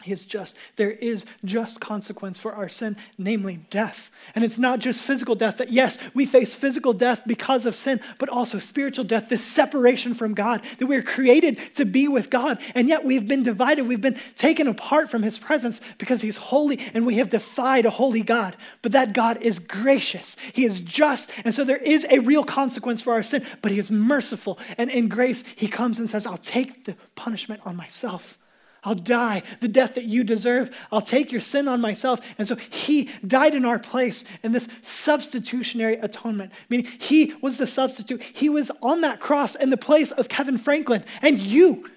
Is 0.05 0.25
just. 0.25 0.57
There 0.75 0.91
is 0.91 1.25
just 1.45 1.79
consequence 1.79 2.37
for 2.37 2.53
our 2.53 2.69
sin, 2.69 2.97
namely 3.17 3.61
death. 3.69 4.11
And 4.35 4.43
it's 4.43 4.57
not 4.57 4.79
just 4.79 5.03
physical 5.03 5.33
death, 5.33 5.57
that 5.57 5.71
yes, 5.71 5.97
we 6.13 6.25
face 6.25 6.53
physical 6.53 6.93
death 6.93 7.21
because 7.25 7.65
of 7.65 7.75
sin, 7.75 8.01
but 8.17 8.29
also 8.29 8.59
spiritual 8.59 9.05
death, 9.05 9.29
this 9.29 9.43
separation 9.43 10.13
from 10.13 10.33
God, 10.33 10.61
that 10.77 10.87
we're 10.87 11.03
created 11.03 11.57
to 11.75 11.85
be 11.85 12.07
with 12.07 12.29
God. 12.29 12.59
And 12.75 12.89
yet 12.89 13.05
we've 13.05 13.27
been 13.27 13.43
divided. 13.43 13.87
We've 13.87 14.01
been 14.01 14.19
taken 14.35 14.67
apart 14.67 15.09
from 15.09 15.23
his 15.23 15.37
presence 15.37 15.79
because 15.97 16.21
he's 16.21 16.37
holy 16.37 16.79
and 16.93 17.05
we 17.05 17.15
have 17.15 17.29
defied 17.29 17.85
a 17.85 17.89
holy 17.89 18.21
God. 18.21 18.55
But 18.81 18.91
that 18.91 19.13
God 19.13 19.41
is 19.41 19.59
gracious, 19.59 20.35
he 20.51 20.65
is 20.65 20.79
just. 20.81 21.31
And 21.45 21.55
so 21.55 21.63
there 21.63 21.77
is 21.77 22.05
a 22.09 22.19
real 22.19 22.43
consequence 22.43 23.01
for 23.01 23.13
our 23.13 23.23
sin, 23.23 23.45
but 23.61 23.71
he 23.71 23.79
is 23.79 23.89
merciful. 23.89 24.59
And 24.77 24.91
in 24.91 25.07
grace, 25.07 25.43
he 25.55 25.67
comes 25.67 25.97
and 25.99 26.09
says, 26.09 26.25
I'll 26.25 26.37
take 26.37 26.85
the 26.85 26.95
punishment 27.15 27.61
on 27.65 27.75
myself. 27.75 28.37
I'll 28.83 28.95
die 28.95 29.43
the 29.61 29.67
death 29.67 29.95
that 29.95 30.05
you 30.05 30.23
deserve. 30.23 30.69
I'll 30.91 31.01
take 31.01 31.31
your 31.31 31.41
sin 31.41 31.67
on 31.67 31.79
myself. 31.79 32.19
And 32.37 32.47
so 32.47 32.55
he 32.55 33.09
died 33.25 33.55
in 33.55 33.65
our 33.65 33.79
place 33.79 34.23
in 34.43 34.51
this 34.51 34.67
substitutionary 34.81 35.95
atonement, 35.95 36.51
meaning 36.69 36.91
he 36.99 37.33
was 37.41 37.57
the 37.57 37.67
substitute. 37.67 38.21
He 38.21 38.49
was 38.49 38.71
on 38.81 39.01
that 39.01 39.19
cross 39.19 39.55
in 39.55 39.69
the 39.69 39.77
place 39.77 40.11
of 40.11 40.29
Kevin 40.29 40.57
Franklin 40.57 41.05
and 41.21 41.39
you. 41.39 41.89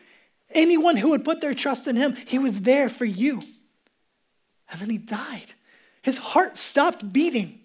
Anyone 0.52 0.96
who 0.96 1.08
would 1.10 1.24
put 1.24 1.40
their 1.40 1.54
trust 1.54 1.88
in 1.88 1.96
him, 1.96 2.16
he 2.26 2.38
was 2.38 2.62
there 2.62 2.88
for 2.88 3.04
you. 3.04 3.42
And 4.70 4.80
then 4.80 4.90
he 4.90 4.98
died. 4.98 5.54
His 6.02 6.18
heart 6.18 6.56
stopped 6.56 7.12
beating, 7.12 7.60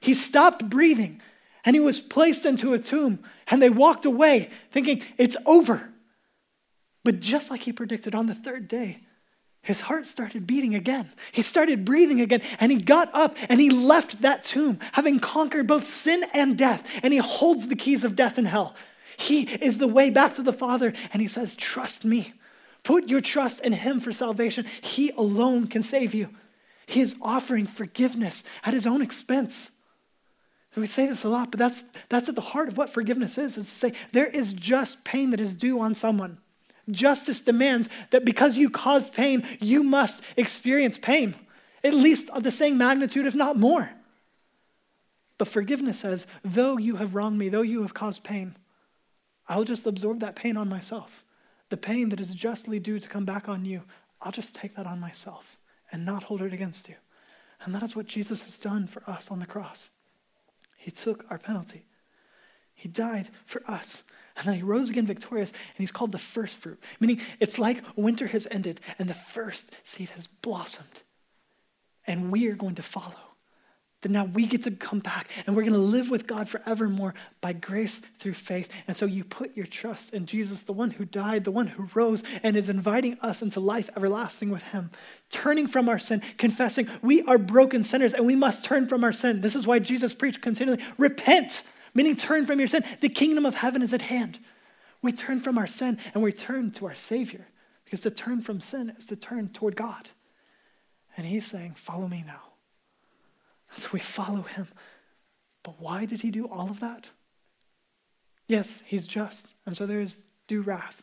he 0.00 0.14
stopped 0.14 0.68
breathing, 0.68 1.20
and 1.64 1.76
he 1.76 1.80
was 1.80 2.00
placed 2.00 2.44
into 2.44 2.74
a 2.74 2.78
tomb. 2.78 3.20
And 3.46 3.62
they 3.62 3.70
walked 3.70 4.04
away 4.04 4.50
thinking, 4.72 5.02
it's 5.16 5.36
over. 5.46 5.90
But 7.04 7.20
just 7.20 7.50
like 7.50 7.62
he 7.62 7.72
predicted 7.72 8.14
on 8.14 8.26
the 8.26 8.34
third 8.34 8.66
day, 8.66 8.98
his 9.62 9.80
heart 9.80 10.06
started 10.06 10.46
beating 10.46 10.74
again. 10.74 11.10
He 11.32 11.42
started 11.42 11.84
breathing 11.84 12.20
again, 12.20 12.42
and 12.60 12.70
he 12.72 12.78
got 12.78 13.14
up 13.14 13.36
and 13.48 13.60
he 13.60 13.70
left 13.70 14.22
that 14.22 14.42
tomb, 14.42 14.78
having 14.92 15.20
conquered 15.20 15.66
both 15.66 15.86
sin 15.86 16.24
and 16.34 16.58
death, 16.58 16.86
and 17.02 17.12
he 17.12 17.18
holds 17.18 17.68
the 17.68 17.76
keys 17.76 18.04
of 18.04 18.16
death 18.16 18.36
and 18.36 18.46
hell. 18.46 18.74
He 19.16 19.42
is 19.42 19.78
the 19.78 19.88
way 19.88 20.10
back 20.10 20.34
to 20.34 20.42
the 20.42 20.52
Father, 20.52 20.92
and 21.12 21.22
he 21.22 21.28
says, 21.28 21.54
Trust 21.54 22.04
me. 22.04 22.32
Put 22.82 23.08
your 23.08 23.22
trust 23.22 23.60
in 23.60 23.72
him 23.72 24.00
for 24.00 24.12
salvation. 24.12 24.66
He 24.82 25.10
alone 25.12 25.68
can 25.68 25.82
save 25.82 26.14
you. 26.14 26.28
He 26.86 27.00
is 27.00 27.16
offering 27.22 27.66
forgiveness 27.66 28.44
at 28.62 28.74
his 28.74 28.86
own 28.86 29.00
expense. 29.00 29.70
So 30.72 30.82
we 30.82 30.86
say 30.86 31.06
this 31.06 31.24
a 31.24 31.30
lot, 31.30 31.50
but 31.50 31.58
that's, 31.58 31.84
that's 32.10 32.28
at 32.28 32.34
the 32.34 32.42
heart 32.42 32.68
of 32.68 32.76
what 32.76 32.90
forgiveness 32.90 33.38
is, 33.38 33.56
is 33.56 33.70
to 33.70 33.74
say 33.74 33.92
there 34.12 34.26
is 34.26 34.52
just 34.52 35.04
pain 35.04 35.30
that 35.30 35.40
is 35.40 35.54
due 35.54 35.80
on 35.80 35.94
someone. 35.94 36.38
Justice 36.90 37.40
demands 37.40 37.88
that 38.10 38.24
because 38.24 38.58
you 38.58 38.70
caused 38.70 39.12
pain, 39.12 39.46
you 39.60 39.82
must 39.82 40.22
experience 40.36 40.98
pain, 40.98 41.34
at 41.82 41.94
least 41.94 42.30
of 42.30 42.42
the 42.42 42.50
same 42.50 42.76
magnitude, 42.76 43.26
if 43.26 43.34
not 43.34 43.58
more. 43.58 43.90
But 45.38 45.48
forgiveness 45.48 46.00
says, 46.00 46.26
though 46.44 46.76
you 46.76 46.96
have 46.96 47.14
wronged 47.14 47.38
me, 47.38 47.48
though 47.48 47.62
you 47.62 47.82
have 47.82 47.94
caused 47.94 48.22
pain, 48.22 48.56
I'll 49.48 49.64
just 49.64 49.86
absorb 49.86 50.20
that 50.20 50.36
pain 50.36 50.56
on 50.56 50.68
myself. 50.68 51.24
The 51.70 51.76
pain 51.76 52.10
that 52.10 52.20
is 52.20 52.34
justly 52.34 52.78
due 52.78 53.00
to 53.00 53.08
come 53.08 53.24
back 53.24 53.48
on 53.48 53.64
you, 53.64 53.82
I'll 54.20 54.32
just 54.32 54.54
take 54.54 54.76
that 54.76 54.86
on 54.86 55.00
myself 55.00 55.58
and 55.90 56.04
not 56.04 56.24
hold 56.24 56.42
it 56.42 56.52
against 56.52 56.88
you. 56.88 56.94
And 57.64 57.74
that 57.74 57.82
is 57.82 57.96
what 57.96 58.06
Jesus 58.06 58.42
has 58.42 58.56
done 58.56 58.86
for 58.86 59.02
us 59.08 59.30
on 59.30 59.40
the 59.40 59.46
cross. 59.46 59.90
He 60.76 60.90
took 60.90 61.24
our 61.30 61.38
penalty, 61.38 61.86
He 62.74 62.88
died 62.88 63.30
for 63.44 63.62
us. 63.70 64.04
And 64.36 64.46
then 64.46 64.54
he 64.54 64.62
rose 64.62 64.90
again 64.90 65.06
victorious, 65.06 65.50
and 65.50 65.78
he's 65.78 65.92
called 65.92 66.12
the 66.12 66.18
first 66.18 66.58
fruit, 66.58 66.80
meaning 66.98 67.20
it's 67.38 67.58
like 67.58 67.82
winter 67.96 68.26
has 68.28 68.48
ended 68.50 68.80
and 68.98 69.08
the 69.08 69.14
first 69.14 69.70
seed 69.84 70.10
has 70.10 70.26
blossomed. 70.26 71.02
And 72.06 72.32
we 72.32 72.48
are 72.48 72.56
going 72.56 72.74
to 72.74 72.82
follow. 72.82 73.14
That 74.02 74.10
now 74.10 74.24
we 74.26 74.44
get 74.44 74.64
to 74.64 74.70
come 74.70 74.98
back 74.98 75.30
and 75.46 75.56
we're 75.56 75.62
going 75.62 75.72
to 75.72 75.78
live 75.78 76.10
with 76.10 76.26
God 76.26 76.46
forevermore 76.46 77.14
by 77.40 77.54
grace 77.54 78.02
through 78.18 78.34
faith. 78.34 78.68
And 78.86 78.94
so 78.94 79.06
you 79.06 79.24
put 79.24 79.56
your 79.56 79.64
trust 79.64 80.12
in 80.12 80.26
Jesus, 80.26 80.60
the 80.60 80.74
one 80.74 80.90
who 80.90 81.06
died, 81.06 81.44
the 81.44 81.50
one 81.50 81.68
who 81.68 81.88
rose, 81.94 82.22
and 82.42 82.54
is 82.54 82.68
inviting 82.68 83.16
us 83.20 83.40
into 83.40 83.60
life 83.60 83.88
everlasting 83.96 84.50
with 84.50 84.62
him. 84.62 84.90
Turning 85.30 85.66
from 85.66 85.88
our 85.88 85.98
sin, 85.98 86.20
confessing 86.36 86.86
we 87.00 87.22
are 87.22 87.38
broken 87.38 87.82
sinners 87.82 88.12
and 88.12 88.26
we 88.26 88.34
must 88.34 88.62
turn 88.62 88.88
from 88.88 89.04
our 89.04 89.12
sin. 89.12 89.40
This 89.40 89.56
is 89.56 89.66
why 89.66 89.78
Jesus 89.78 90.12
preached 90.12 90.42
continually 90.42 90.82
repent 90.98 91.62
meaning 91.94 92.16
turn 92.16 92.46
from 92.46 92.58
your 92.58 92.68
sin. 92.68 92.84
The 93.00 93.08
kingdom 93.08 93.46
of 93.46 93.54
heaven 93.54 93.82
is 93.82 93.92
at 93.92 94.02
hand. 94.02 94.38
We 95.02 95.12
turn 95.12 95.40
from 95.40 95.58
our 95.58 95.66
sin 95.66 95.98
and 96.14 96.22
we 96.22 96.32
turn 96.32 96.70
to 96.72 96.86
our 96.86 96.94
Savior 96.94 97.46
because 97.84 98.00
to 98.00 98.10
turn 98.10 98.40
from 98.40 98.60
sin 98.60 98.94
is 98.98 99.06
to 99.06 99.16
turn 99.16 99.48
toward 99.48 99.76
God. 99.76 100.08
And 101.16 101.26
He's 101.26 101.46
saying, 101.46 101.74
Follow 101.74 102.08
me 102.08 102.24
now. 102.26 102.40
So 103.76 103.90
we 103.92 104.00
follow 104.00 104.42
Him. 104.42 104.68
But 105.62 105.80
why 105.80 106.04
did 106.04 106.22
He 106.22 106.30
do 106.30 106.46
all 106.46 106.70
of 106.70 106.80
that? 106.80 107.06
Yes, 108.46 108.82
He's 108.86 109.06
just. 109.06 109.54
And 109.66 109.76
so 109.76 109.86
there's 109.86 110.22
due 110.46 110.62
wrath, 110.62 111.02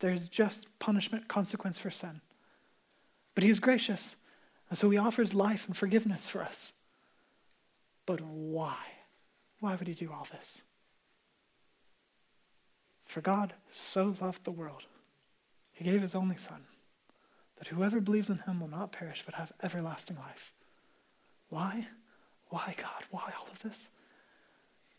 there's 0.00 0.28
just 0.28 0.78
punishment, 0.78 1.28
consequence 1.28 1.78
for 1.78 1.90
sin. 1.90 2.20
But 3.34 3.44
He 3.44 3.50
is 3.50 3.60
gracious. 3.60 4.16
And 4.70 4.78
so 4.78 4.90
He 4.90 4.98
offers 4.98 5.34
life 5.34 5.66
and 5.66 5.76
forgiveness 5.76 6.26
for 6.26 6.42
us. 6.42 6.72
But 8.06 8.20
why? 8.20 8.76
Why 9.60 9.74
would 9.74 9.88
he 9.88 9.94
do 9.94 10.12
all 10.12 10.26
this? 10.30 10.62
For 13.04 13.20
God 13.20 13.54
so 13.70 14.14
loved 14.20 14.44
the 14.44 14.50
world, 14.50 14.84
he 15.72 15.84
gave 15.84 16.02
his 16.02 16.14
only 16.14 16.36
Son, 16.36 16.64
that 17.58 17.68
whoever 17.68 18.00
believes 18.00 18.28
in 18.28 18.38
him 18.38 18.60
will 18.60 18.68
not 18.68 18.92
perish 18.92 19.22
but 19.24 19.34
have 19.34 19.52
everlasting 19.62 20.16
life. 20.16 20.52
Why? 21.48 21.86
Why, 22.48 22.74
God? 22.76 23.04
Why 23.10 23.32
all 23.38 23.48
of 23.50 23.60
this? 23.60 23.88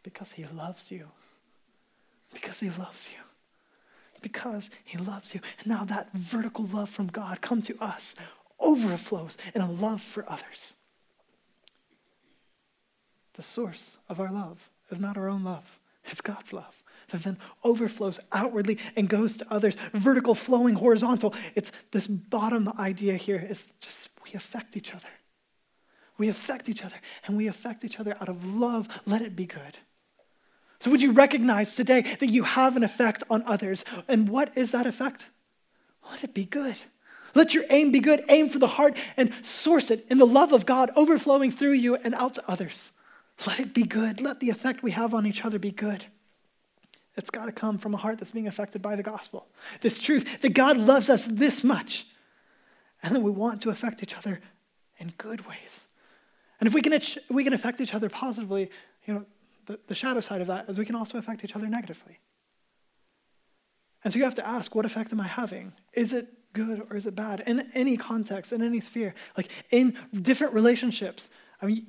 Because 0.03 0.33
He 0.33 0.45
loves 0.45 0.91
you. 0.91 1.07
Because 2.33 2.59
He 2.59 2.69
loves 2.69 3.09
you. 3.11 3.23
Because 4.21 4.69
He 4.83 4.97
loves 4.97 5.33
you. 5.33 5.41
And 5.59 5.67
now 5.67 5.83
that 5.85 6.11
vertical 6.13 6.65
love 6.65 6.89
from 6.89 7.07
God 7.07 7.41
comes 7.41 7.65
to 7.67 7.81
us, 7.81 8.13
overflows 8.59 9.37
in 9.53 9.61
a 9.61 9.71
love 9.71 10.01
for 10.01 10.29
others. 10.29 10.73
The 13.35 13.43
source 13.43 13.97
of 14.09 14.19
our 14.19 14.31
love 14.31 14.69
is 14.89 14.99
not 14.99 15.17
our 15.17 15.27
own 15.27 15.43
love, 15.43 15.79
it's 16.05 16.21
God's 16.21 16.53
love 16.53 16.83
that 17.09 17.23
then 17.23 17.37
overflows 17.63 18.19
outwardly 18.31 18.79
and 18.95 19.07
goes 19.07 19.37
to 19.37 19.45
others. 19.51 19.77
Vertical, 19.93 20.35
flowing, 20.35 20.75
horizontal. 20.75 21.33
It's 21.55 21.71
this 21.91 22.07
bottom 22.07 22.71
idea 22.79 23.15
here 23.15 23.45
is 23.47 23.67
just 23.81 24.09
we 24.23 24.33
affect 24.33 24.75
each 24.75 24.93
other. 24.93 25.07
We 26.17 26.29
affect 26.29 26.69
each 26.69 26.83
other, 26.83 26.95
and 27.25 27.35
we 27.35 27.47
affect 27.47 27.83
each 27.83 27.99
other 27.99 28.15
out 28.21 28.29
of 28.29 28.45
love. 28.45 28.87
Let 29.05 29.21
it 29.21 29.35
be 29.35 29.45
good. 29.45 29.77
So, 30.79 30.89
would 30.89 31.01
you 31.01 31.11
recognize 31.11 31.75
today 31.75 32.03
that 32.19 32.29
you 32.29 32.43
have 32.43 32.77
an 32.77 32.83
effect 32.83 33.23
on 33.29 33.43
others? 33.43 33.83
And 34.07 34.29
what 34.29 34.57
is 34.57 34.71
that 34.71 34.87
effect? 34.87 35.25
Let 36.09 36.23
it 36.23 36.33
be 36.33 36.45
good. 36.45 36.75
Let 37.33 37.53
your 37.53 37.65
aim 37.69 37.91
be 37.91 37.99
good. 37.99 38.23
Aim 38.29 38.47
for 38.47 38.59
the 38.59 38.67
heart 38.67 38.95
and 39.17 39.33
source 39.41 39.91
it 39.91 40.05
in 40.09 40.17
the 40.17 40.25
love 40.25 40.53
of 40.53 40.65
God 40.65 40.89
overflowing 40.95 41.51
through 41.51 41.73
you 41.73 41.95
and 41.95 42.15
out 42.15 42.35
to 42.35 42.49
others. 42.49 42.91
Let 43.45 43.59
it 43.59 43.73
be 43.73 43.83
good. 43.83 44.21
Let 44.21 44.39
the 44.39 44.49
effect 44.49 44.83
we 44.83 44.91
have 44.91 45.13
on 45.13 45.25
each 45.25 45.43
other 45.43 45.59
be 45.59 45.71
good. 45.71 46.05
It's 47.17 47.29
got 47.29 47.45
to 47.45 47.51
come 47.51 47.77
from 47.77 47.93
a 47.93 47.97
heart 47.97 48.19
that's 48.19 48.31
being 48.31 48.47
affected 48.47 48.81
by 48.81 48.95
the 48.95 49.03
gospel. 49.03 49.47
This 49.81 49.97
truth 49.99 50.41
that 50.41 50.53
God 50.53 50.77
loves 50.77 51.09
us 51.09 51.25
this 51.25 51.63
much, 51.63 52.07
and 53.03 53.15
that 53.15 53.21
we 53.21 53.31
want 53.31 53.61
to 53.61 53.69
affect 53.69 54.01
each 54.03 54.17
other 54.17 54.41
in 54.97 55.13
good 55.17 55.47
ways. 55.47 55.87
And 56.59 56.67
if 56.67 56.73
we 56.73 56.81
can, 56.81 56.99
we 57.29 57.43
can 57.43 57.53
affect 57.53 57.81
each 57.81 57.93
other 57.93 58.09
positively, 58.09 58.71
you 59.05 59.13
know, 59.13 59.25
the, 59.65 59.79
the 59.87 59.95
shadow 59.95 60.19
side 60.19 60.41
of 60.41 60.47
that 60.47 60.69
is 60.69 60.79
we 60.79 60.85
can 60.85 60.95
also 60.95 61.17
affect 61.17 61.43
each 61.43 61.55
other 61.55 61.67
negatively. 61.67 62.19
And 64.03 64.13
so 64.13 64.17
you 64.17 64.23
have 64.23 64.35
to 64.35 64.47
ask, 64.47 64.75
what 64.75 64.85
effect 64.85 65.11
am 65.11 65.19
I 65.19 65.27
having? 65.27 65.73
Is 65.93 66.13
it 66.13 66.27
good 66.53 66.85
or 66.89 66.95
is 66.95 67.05
it 67.05 67.15
bad? 67.15 67.41
In 67.47 67.69
any 67.73 67.97
context, 67.97 68.53
in 68.53 68.61
any 68.61 68.79
sphere, 68.79 69.13
like 69.35 69.49
in 69.71 69.97
different 70.13 70.53
relationships. 70.53 71.29
I 71.61 71.65
mean, 71.65 71.87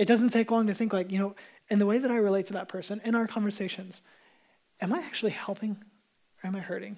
it 0.00 0.08
doesn't 0.08 0.30
take 0.30 0.50
long 0.50 0.66
to 0.68 0.74
think 0.74 0.94
like, 0.94 1.12
you 1.12 1.18
know, 1.18 1.34
in 1.68 1.78
the 1.78 1.84
way 1.84 1.98
that 1.98 2.10
I 2.10 2.16
relate 2.16 2.46
to 2.46 2.54
that 2.54 2.68
person, 2.68 3.02
in 3.04 3.14
our 3.14 3.26
conversations, 3.26 4.00
am 4.80 4.94
I 4.94 4.98
actually 5.00 5.32
helping 5.32 5.76
or 6.42 6.46
am 6.46 6.56
I 6.56 6.60
hurting? 6.60 6.96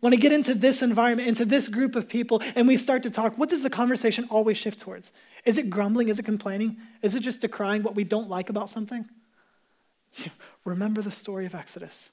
When 0.00 0.12
I 0.12 0.16
get 0.16 0.32
into 0.32 0.54
this 0.54 0.82
environment, 0.82 1.28
into 1.28 1.44
this 1.44 1.68
group 1.68 1.94
of 1.94 2.08
people, 2.08 2.42
and 2.56 2.66
we 2.66 2.76
start 2.76 3.04
to 3.04 3.10
talk, 3.10 3.38
what 3.38 3.48
does 3.48 3.62
the 3.62 3.70
conversation 3.70 4.26
always 4.30 4.58
shift 4.58 4.80
towards? 4.80 5.12
Is 5.44 5.56
it 5.56 5.70
grumbling? 5.70 6.08
Is 6.08 6.18
it 6.18 6.24
complaining? 6.24 6.76
Is 7.02 7.14
it 7.14 7.20
just 7.20 7.40
decrying 7.40 7.84
what 7.84 7.94
we 7.94 8.02
don't 8.02 8.28
like 8.28 8.50
about 8.50 8.68
something? 8.68 9.08
Remember 10.64 11.02
the 11.02 11.12
story 11.12 11.46
of 11.46 11.54
Exodus 11.54 12.10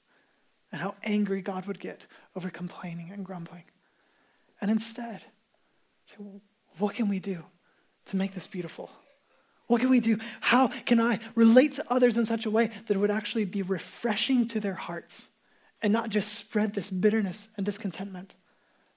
and 0.70 0.80
how 0.80 0.94
angry 1.02 1.42
God 1.42 1.66
would 1.66 1.80
get 1.80 2.06
over 2.36 2.48
complaining 2.48 3.10
and 3.12 3.26
grumbling. 3.26 3.64
And 4.60 4.70
instead, 4.70 5.22
what 6.78 6.94
can 6.94 7.08
we 7.08 7.18
do 7.18 7.42
to 8.06 8.16
make 8.16 8.34
this 8.34 8.46
beautiful? 8.46 8.88
What 9.72 9.80
can 9.80 9.88
we 9.88 10.00
do? 10.00 10.18
How 10.42 10.68
can 10.68 11.00
I 11.00 11.18
relate 11.34 11.72
to 11.72 11.84
others 11.90 12.18
in 12.18 12.26
such 12.26 12.44
a 12.44 12.50
way 12.50 12.66
that 12.86 12.94
it 12.94 12.98
would 12.98 13.10
actually 13.10 13.46
be 13.46 13.62
refreshing 13.62 14.46
to 14.48 14.60
their 14.60 14.74
hearts 14.74 15.28
and 15.80 15.90
not 15.90 16.10
just 16.10 16.34
spread 16.34 16.74
this 16.74 16.90
bitterness 16.90 17.48
and 17.56 17.64
discontentment, 17.64 18.34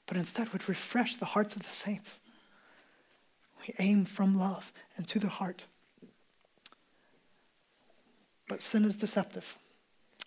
but 0.06 0.18
instead 0.18 0.50
would 0.50 0.68
refresh 0.68 1.16
the 1.16 1.28
hearts 1.28 1.56
of 1.56 1.66
the 1.66 1.74
saints? 1.74 2.20
We 3.66 3.74
aim 3.80 4.04
from 4.04 4.38
love 4.38 4.74
and 4.98 5.08
to 5.08 5.18
the 5.18 5.30
heart. 5.30 5.64
But 8.50 8.62
sin 8.62 8.84
is 8.84 8.98
deceptive. 8.98 9.58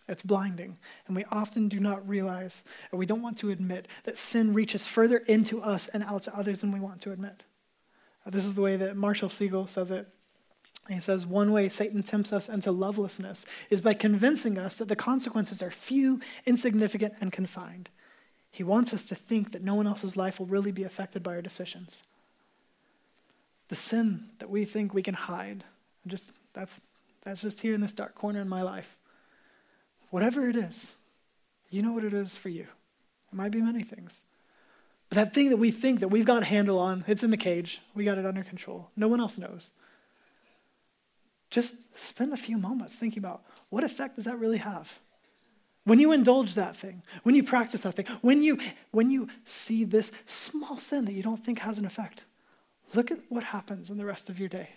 It's 0.08 0.22
blinding. 0.22 0.78
And 1.06 1.14
we 1.14 1.26
often 1.30 1.68
do 1.68 1.78
not 1.78 2.08
realize, 2.08 2.64
or 2.90 2.98
we 2.98 3.04
don't 3.04 3.20
want 3.20 3.36
to 3.40 3.50
admit, 3.50 3.86
that 4.04 4.16
sin 4.16 4.54
reaches 4.54 4.86
further 4.86 5.18
into 5.18 5.60
us 5.60 5.88
and 5.88 6.02
out 6.04 6.22
to 6.22 6.34
others 6.34 6.62
than 6.62 6.72
we 6.72 6.80
want 6.80 7.02
to 7.02 7.12
admit. 7.12 7.42
This 8.24 8.46
is 8.46 8.54
the 8.54 8.62
way 8.62 8.76
that 8.76 8.96
Marshall 8.96 9.28
Segal 9.28 9.68
says 9.68 9.90
it. 9.90 10.08
He 10.88 11.00
says, 11.00 11.26
One 11.26 11.52
way 11.52 11.68
Satan 11.68 12.02
tempts 12.02 12.32
us 12.32 12.48
into 12.48 12.72
lovelessness 12.72 13.44
is 13.68 13.80
by 13.80 13.94
convincing 13.94 14.58
us 14.58 14.78
that 14.78 14.88
the 14.88 14.96
consequences 14.96 15.62
are 15.62 15.70
few, 15.70 16.20
insignificant, 16.46 17.14
and 17.20 17.30
confined. 17.30 17.90
He 18.50 18.64
wants 18.64 18.94
us 18.94 19.04
to 19.04 19.14
think 19.14 19.52
that 19.52 19.62
no 19.62 19.74
one 19.74 19.86
else's 19.86 20.16
life 20.16 20.38
will 20.38 20.46
really 20.46 20.72
be 20.72 20.84
affected 20.84 21.22
by 21.22 21.34
our 21.34 21.42
decisions. 21.42 22.02
The 23.68 23.74
sin 23.74 24.30
that 24.38 24.48
we 24.48 24.64
think 24.64 24.94
we 24.94 25.02
can 25.02 25.14
hide, 25.14 25.62
just 26.06 26.30
that's, 26.54 26.80
that's 27.22 27.42
just 27.42 27.60
here 27.60 27.74
in 27.74 27.82
this 27.82 27.92
dark 27.92 28.14
corner 28.14 28.40
in 28.40 28.48
my 28.48 28.62
life. 28.62 28.96
Whatever 30.10 30.48
it 30.48 30.56
is, 30.56 30.94
you 31.68 31.82
know 31.82 31.92
what 31.92 32.04
it 32.04 32.14
is 32.14 32.34
for 32.34 32.48
you. 32.48 32.66
It 33.30 33.36
might 33.36 33.52
be 33.52 33.60
many 33.60 33.82
things. 33.82 34.24
But 35.10 35.16
that 35.16 35.34
thing 35.34 35.50
that 35.50 35.58
we 35.58 35.70
think 35.70 36.00
that 36.00 36.08
we've 36.08 36.24
got 36.24 36.42
a 36.42 36.46
handle 36.46 36.78
on, 36.78 37.04
it's 37.06 37.22
in 37.22 37.30
the 37.30 37.36
cage. 37.36 37.82
We 37.94 38.04
got 38.04 38.16
it 38.16 38.24
under 38.24 38.42
control. 38.42 38.88
No 38.96 39.08
one 39.08 39.20
else 39.20 39.36
knows. 39.36 39.70
Just 41.50 41.96
spend 41.96 42.32
a 42.32 42.36
few 42.36 42.58
moments 42.58 42.96
thinking 42.96 43.20
about 43.20 43.42
what 43.70 43.84
effect 43.84 44.16
does 44.16 44.26
that 44.26 44.38
really 44.38 44.58
have? 44.58 44.98
When 45.84 45.98
you 45.98 46.12
indulge 46.12 46.54
that 46.54 46.76
thing, 46.76 47.02
when 47.22 47.34
you 47.34 47.42
practice 47.42 47.80
that 47.80 47.94
thing, 47.94 48.06
when 48.20 48.42
you, 48.42 48.58
when 48.90 49.10
you 49.10 49.28
see 49.44 49.84
this 49.84 50.12
small 50.26 50.76
sin 50.76 51.06
that 51.06 51.14
you 51.14 51.22
don't 51.22 51.42
think 51.42 51.60
has 51.60 51.78
an 51.78 51.86
effect, 51.86 52.24
look 52.92 53.10
at 53.10 53.20
what 53.30 53.42
happens 53.42 53.88
in 53.88 53.96
the 53.96 54.04
rest 54.04 54.28
of 54.28 54.38
your 54.38 54.50
day. 54.50 54.68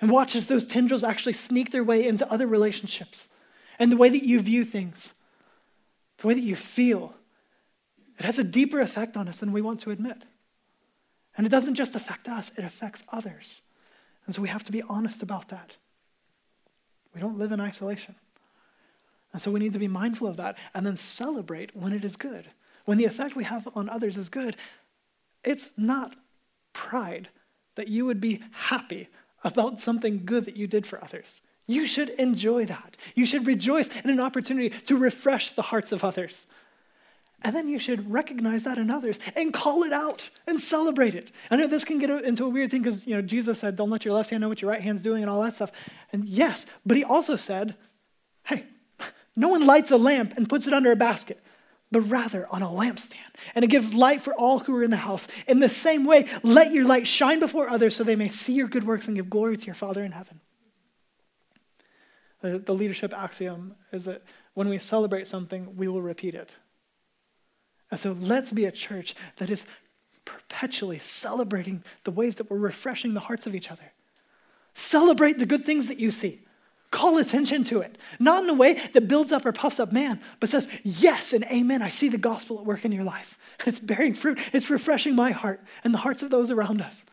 And 0.00 0.10
watch 0.10 0.36
as 0.36 0.46
those 0.46 0.66
tendrils 0.66 1.02
actually 1.02 1.32
sneak 1.32 1.70
their 1.70 1.82
way 1.82 2.06
into 2.06 2.30
other 2.30 2.46
relationships 2.46 3.28
and 3.78 3.90
the 3.90 3.96
way 3.96 4.08
that 4.10 4.22
you 4.22 4.40
view 4.40 4.64
things, 4.64 5.14
the 6.18 6.26
way 6.26 6.34
that 6.34 6.42
you 6.42 6.56
feel. 6.56 7.14
It 8.18 8.24
has 8.24 8.38
a 8.38 8.44
deeper 8.44 8.80
effect 8.80 9.16
on 9.16 9.28
us 9.28 9.38
than 9.38 9.52
we 9.52 9.62
want 9.62 9.80
to 9.80 9.90
admit. 9.90 10.18
And 11.36 11.46
it 11.46 11.50
doesn't 11.50 11.74
just 11.74 11.94
affect 11.94 12.28
us, 12.28 12.50
it 12.58 12.64
affects 12.64 13.02
others. 13.10 13.62
And 14.28 14.34
so 14.34 14.42
we 14.42 14.48
have 14.48 14.64
to 14.64 14.72
be 14.72 14.82
honest 14.82 15.22
about 15.22 15.48
that. 15.48 15.78
We 17.14 17.20
don't 17.20 17.38
live 17.38 17.50
in 17.50 17.62
isolation. 17.62 18.14
And 19.32 19.40
so 19.40 19.50
we 19.50 19.58
need 19.58 19.72
to 19.72 19.78
be 19.78 19.88
mindful 19.88 20.28
of 20.28 20.36
that 20.36 20.58
and 20.74 20.84
then 20.84 20.96
celebrate 20.96 21.74
when 21.74 21.94
it 21.94 22.04
is 22.04 22.14
good. 22.14 22.50
When 22.84 22.98
the 22.98 23.06
effect 23.06 23.36
we 23.36 23.44
have 23.44 23.66
on 23.74 23.88
others 23.88 24.18
is 24.18 24.28
good, 24.28 24.54
it's 25.44 25.70
not 25.78 26.14
pride 26.74 27.30
that 27.76 27.88
you 27.88 28.04
would 28.04 28.20
be 28.20 28.42
happy 28.50 29.08
about 29.44 29.80
something 29.80 30.26
good 30.26 30.44
that 30.44 30.58
you 30.58 30.66
did 30.66 30.86
for 30.86 31.02
others. 31.02 31.40
You 31.66 31.86
should 31.86 32.10
enjoy 32.10 32.66
that. 32.66 32.98
You 33.14 33.24
should 33.24 33.46
rejoice 33.46 33.88
in 34.04 34.10
an 34.10 34.20
opportunity 34.20 34.68
to 34.68 34.98
refresh 34.98 35.54
the 35.54 35.62
hearts 35.62 35.90
of 35.90 36.04
others. 36.04 36.46
And 37.42 37.54
then 37.54 37.68
you 37.68 37.78
should 37.78 38.10
recognize 38.10 38.64
that 38.64 38.78
in 38.78 38.90
others 38.90 39.18
and 39.36 39.54
call 39.54 39.84
it 39.84 39.92
out 39.92 40.28
and 40.48 40.60
celebrate 40.60 41.14
it. 41.14 41.30
I 41.50 41.56
know 41.56 41.68
this 41.68 41.84
can 41.84 41.98
get 41.98 42.10
into 42.10 42.44
a 42.44 42.48
weird 42.48 42.70
thing 42.70 42.82
because 42.82 43.06
you 43.06 43.14
know 43.14 43.22
Jesus 43.22 43.60
said, 43.60 43.76
"Don't 43.76 43.90
let 43.90 44.04
your 44.04 44.14
left 44.14 44.30
hand 44.30 44.40
know 44.40 44.48
what 44.48 44.60
your 44.60 44.72
right 44.72 44.80
hand's 44.80 45.02
doing," 45.02 45.22
and 45.22 45.30
all 45.30 45.40
that 45.42 45.54
stuff. 45.54 45.70
And 46.12 46.24
yes, 46.24 46.66
but 46.84 46.96
he 46.96 47.04
also 47.04 47.36
said, 47.36 47.76
"Hey, 48.44 48.66
no 49.36 49.48
one 49.48 49.64
lights 49.66 49.92
a 49.92 49.96
lamp 49.96 50.34
and 50.36 50.48
puts 50.48 50.66
it 50.66 50.72
under 50.72 50.90
a 50.90 50.96
basket, 50.96 51.40
but 51.92 52.00
rather 52.00 52.48
on 52.50 52.60
a 52.60 52.66
lampstand, 52.66 53.36
and 53.54 53.64
it 53.64 53.68
gives 53.68 53.94
light 53.94 54.20
for 54.20 54.34
all 54.34 54.58
who 54.58 54.74
are 54.74 54.82
in 54.82 54.90
the 54.90 54.96
house. 54.96 55.28
In 55.46 55.60
the 55.60 55.68
same 55.68 56.04
way, 56.04 56.26
let 56.42 56.72
your 56.72 56.86
light 56.86 57.06
shine 57.06 57.38
before 57.38 57.70
others, 57.70 57.94
so 57.94 58.02
they 58.02 58.16
may 58.16 58.28
see 58.28 58.54
your 58.54 58.66
good 58.66 58.84
works 58.84 59.06
and 59.06 59.14
give 59.14 59.30
glory 59.30 59.56
to 59.56 59.64
your 59.64 59.76
Father 59.76 60.02
in 60.02 60.10
heaven." 60.10 60.40
The, 62.40 62.58
the 62.58 62.74
leadership 62.74 63.12
axiom 63.12 63.76
is 63.92 64.06
that 64.06 64.22
when 64.54 64.68
we 64.68 64.78
celebrate 64.78 65.28
something, 65.28 65.76
we 65.76 65.86
will 65.86 66.02
repeat 66.02 66.34
it. 66.34 66.56
And 67.90 67.98
so 67.98 68.12
let's 68.12 68.52
be 68.52 68.64
a 68.64 68.72
church 68.72 69.14
that 69.36 69.50
is 69.50 69.66
perpetually 70.24 70.98
celebrating 70.98 71.82
the 72.04 72.10
ways 72.10 72.36
that 72.36 72.50
we're 72.50 72.58
refreshing 72.58 73.14
the 73.14 73.20
hearts 73.20 73.46
of 73.46 73.54
each 73.54 73.70
other. 73.70 73.92
Celebrate 74.74 75.38
the 75.38 75.46
good 75.46 75.64
things 75.64 75.86
that 75.86 75.98
you 75.98 76.10
see. 76.10 76.40
Call 76.90 77.18
attention 77.18 77.64
to 77.64 77.80
it. 77.80 77.98
Not 78.18 78.44
in 78.44 78.50
a 78.50 78.54
way 78.54 78.80
that 78.92 79.08
builds 79.08 79.32
up 79.32 79.44
or 79.44 79.52
puffs 79.52 79.78
up 79.78 79.92
man, 79.92 80.20
but 80.40 80.48
says, 80.48 80.68
Yes 80.84 81.32
and 81.32 81.44
amen. 81.44 81.82
I 81.82 81.90
see 81.90 82.08
the 82.08 82.18
gospel 82.18 82.58
at 82.58 82.64
work 82.64 82.84
in 82.84 82.92
your 82.92 83.04
life. 83.04 83.38
It's 83.66 83.80
bearing 83.80 84.14
fruit. 84.14 84.38
It's 84.52 84.70
refreshing 84.70 85.16
my 85.16 85.32
heart 85.32 85.60
and 85.82 85.92
the 85.92 85.98
hearts 85.98 86.22
of 86.22 86.30
those 86.30 86.50
around 86.50 86.80
us. 86.80 87.04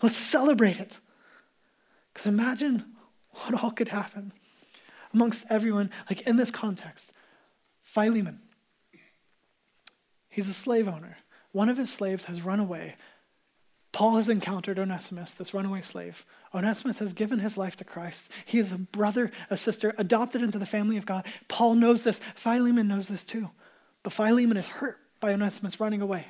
Let's 0.00 0.16
celebrate 0.16 0.78
it. 0.78 0.98
Because 2.12 2.26
imagine 2.26 2.84
what 3.30 3.62
all 3.62 3.72
could 3.72 3.88
happen 3.88 4.32
amongst 5.12 5.44
everyone, 5.50 5.90
like 6.08 6.22
in 6.22 6.36
this 6.36 6.50
context. 6.50 7.12
Philemon, 7.82 8.40
He's 10.32 10.48
a 10.48 10.54
slave 10.54 10.88
owner. 10.88 11.18
One 11.52 11.68
of 11.68 11.76
his 11.76 11.92
slaves 11.92 12.24
has 12.24 12.40
run 12.42 12.58
away. 12.58 12.96
Paul 13.92 14.16
has 14.16 14.30
encountered 14.30 14.78
Onesimus, 14.78 15.32
this 15.32 15.52
runaway 15.52 15.82
slave. 15.82 16.24
Onesimus 16.54 16.98
has 16.98 17.12
given 17.12 17.38
his 17.38 17.58
life 17.58 17.76
to 17.76 17.84
Christ. 17.84 18.30
He 18.46 18.58
is 18.58 18.72
a 18.72 18.78
brother, 18.78 19.30
a 19.50 19.58
sister, 19.58 19.94
adopted 19.98 20.40
into 20.40 20.58
the 20.58 20.64
family 20.64 20.96
of 20.96 21.04
God. 21.04 21.26
Paul 21.48 21.74
knows 21.74 22.02
this. 22.02 22.18
Philemon 22.34 22.88
knows 22.88 23.08
this 23.08 23.24
too. 23.24 23.50
But 24.02 24.14
Philemon 24.14 24.56
is 24.56 24.66
hurt 24.66 24.98
by 25.20 25.34
Onesimus 25.34 25.78
running 25.78 26.00
away. 26.00 26.28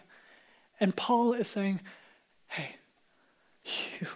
And 0.80 0.96
Paul 0.96 1.34
is 1.34 1.46
saying, 1.46 1.80
hey, 2.48 2.74
you, 3.64 4.08